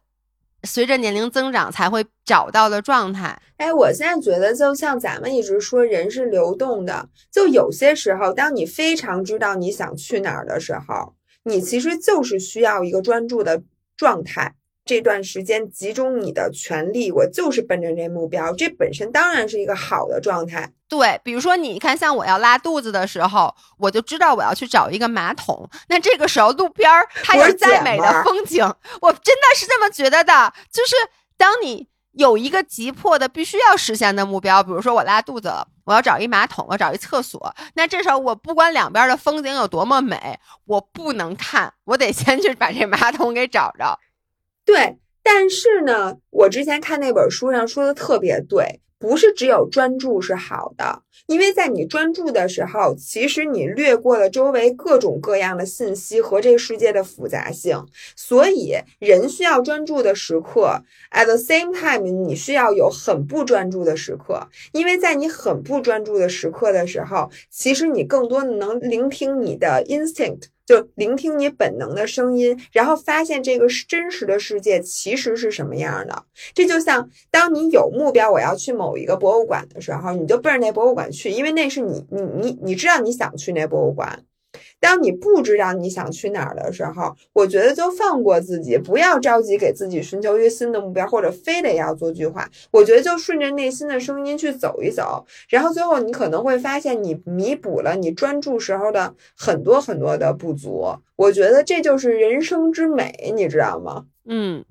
[0.63, 3.37] 随着年龄增长才会找到的状态。
[3.57, 11.13] 哎，我现在觉得就像咱们一直说，人是流动的，就有些时候，当你非常知道你想去哪儿的时候。
[11.43, 13.61] 你其实就是需要一个专注的
[13.95, 20.71] 状态，这段时间集中你的全力，我就是奔着这目标，这本身当然是一个好的状态。
[20.87, 28.63] 对，比如说你看，像我要拉肚子的时候，我就知道我要去找一个马桶，那这个时候路边儿它有再美的风景，
[29.01, 30.95] 我真的是这么觉得的，就是
[31.37, 31.87] 当你。
[32.13, 37.53] 有一个急迫的必须要实现的目标，比如说我拉肚子了，我要找一马桶，我找一厕所。
[37.75, 43.99] 那这时候我不管两边的风景有多么美，我不能看，我得先去把这马桶给找着。
[44.65, 57.85] 对，但是呢，我之前看那本书上说的特别对，不是只有专注是好的，因为在你专注的时候，其实你略过了周围各种各样的信息和这个世界的复杂性。
[58.15, 70.43] 所以，人需要专注的时刻，at the same time，你需要有很不专注的时刻，因为在你很不专注的时刻的时候，其实你更多的能聆听你的 instinct。
[70.65, 76.23] 就聆听你本能的声音，然后发现这个真实的世界其实是什么样的。
[76.53, 84.23] 这就像当你有目标，我要去某一个博物馆的时候，你就奔着那博物馆去，因为那是你你你你知道你想去那博物馆。
[84.83, 92.45] 当你不知道你想去哪儿的时候，我觉得就放过自己，不要着急给自己寻求一个新的目标，或者非得要做计划。
[92.69, 100.93] 我觉得就顺着内心的声音去走一走，然后最后你可能会发现，你弥补了你专注时候的很多很多的不足。
[101.15, 104.03] 我觉得这就是人生之美，你知道吗？
[104.25, 104.65] 嗯，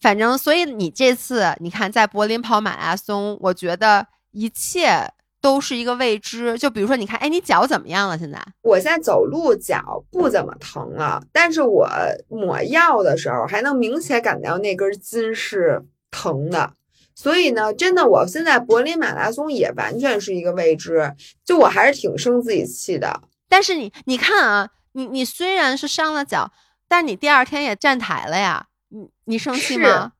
[0.00, 5.10] 反正所以你这次你看在柏林跑马拉松，我觉得一切。
[5.40, 8.18] 都是一个未知，就比如说，你看，哎，你脚怎么样了？
[8.18, 11.88] 现在我现在走路脚不怎么疼了，但是我
[12.28, 16.72] 抹药的时候还能明显感到那根筋是疼的，
[17.14, 21.14] 所以呢，真的，我现在柏林马拉松也完全是一个未知，
[21.44, 23.20] 就我还是挺生自己气的。
[23.48, 26.50] 但是你，你看啊，你你虽然是伤了脚，
[26.88, 30.12] 但你第二天也站台了呀，你你生气吗？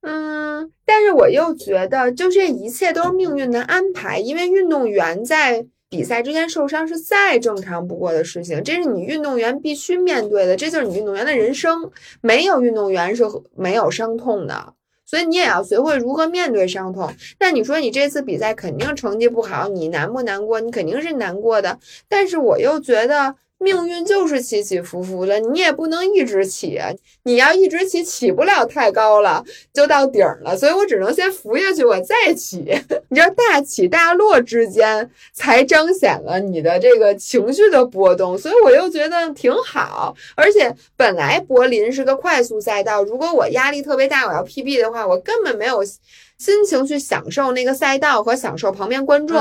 [0.00, 4.18] 嗯，但是我又觉得，就这一切都是命运的安排。
[4.18, 11.90] 因为运动员在比赛之前受伤是再正常不过的事情，这是你运动员必须面对的，这就是你运动员的人生。
[12.20, 13.24] 没有运动员是
[13.56, 14.74] 没有伤痛的，
[15.04, 17.12] 所以你也要学会如何面对伤痛。
[17.40, 20.60] 那你说你这次比赛肯定成绩不好，你难不难过？
[20.60, 21.78] 你肯定是难过的。
[22.08, 23.34] 但是我又觉得。
[23.58, 26.78] 命运就是起起伏伏的，你也不能一直起，
[27.24, 30.56] 你要一直起，起不了太高了，就到顶了。
[30.56, 32.58] 所以我只能先浮下去，我再起。
[33.10, 38.38] 你知道，大起大落之间才彰显了你的这个情绪的波动。
[38.38, 40.14] 所以我又觉得挺好。
[40.36, 45.82] 而且本来柏林是个快速赛道，如果我压力特别大，我要 PB 的话，我根本没有。
[46.38, 49.36] 心情去享受那个赛道和享受旁边观众，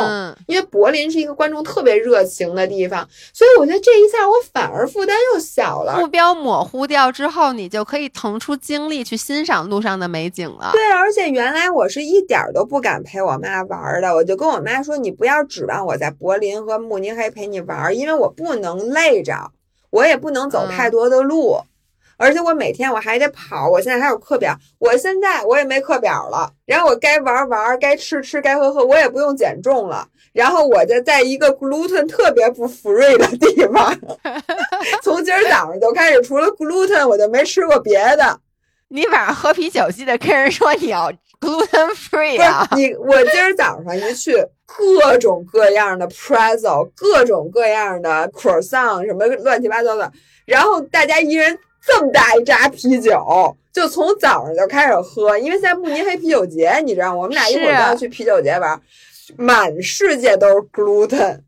[0.47, 5.99] 因为柏林是一个观众特别热情的地方，所以我觉得这一下我反而负担又小了。
[5.99, 10.71] 目标模糊掉之后，你就可以腾出精力去欣赏路上的美景了。
[10.73, 19.51] 对，而且原来我是一点都不敢陪我妈玩的，我就跟我妈说：“你不要指望我在柏林和慕尼黑陪你玩，因为我不能累着，
[19.91, 21.59] 我也不能走太多的路。”
[22.17, 26.51] 而且我每天我还得跑，我现在还有课表，我现在我也没课表了。
[26.65, 30.07] 然后我该玩玩，该吃吃，该喝喝，我也不用减重了。
[30.33, 33.95] 然后我就在一个 gluten 特别不 free 的地方，
[35.01, 38.39] 从今儿早上就开始，除了 gluten 我就没吃过别的。
[38.89, 42.67] 你晚上喝啤酒记得跟人说你要 gluten free 啊！
[42.75, 44.33] 你我今儿早上一去，
[44.65, 50.11] 各种各样的 pretzel，各种各样的 croissant，什么乱七八糟的。
[50.45, 51.59] 然后大家一人。
[51.87, 58.79] 这么大一扎啤酒，就从早上就开始喝，因为现在慕尼黑啤酒节，你知道，我们俩一会儿就要去啤酒节玩，
[59.37, 61.39] 满世界都是 gluten。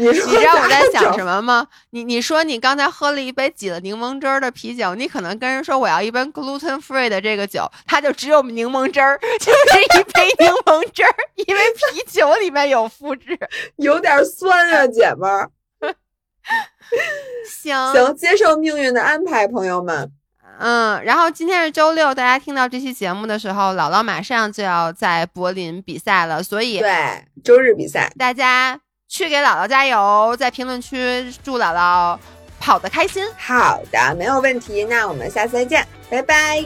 [0.00, 1.66] 你说你知道我在想什么吗？
[1.90, 13.36] 你你说你刚才喝了一杯挤了柠檬汁儿的啤酒，你可能跟人说我要一杯 gluten free 的这个酒，它就只有柠檬汁儿，就是一杯柠檬汁儿，因为啤酒里面有麸质，
[13.74, 15.50] 有点酸啊，姐们儿。
[17.48, 20.10] 行行接受命运的安排朋友们。
[20.60, 28.12] 嗯然后今天是周六大家听到这期节目的时候姥姥马上就要在柏林比赛了所以对周日比赛。
[28.18, 28.78] 大家
[29.08, 32.18] 去给姥姥加油在评论区祝姥姥
[32.58, 33.24] 跑得开心。
[33.36, 36.64] 好的没有问题那我们下次再见拜拜。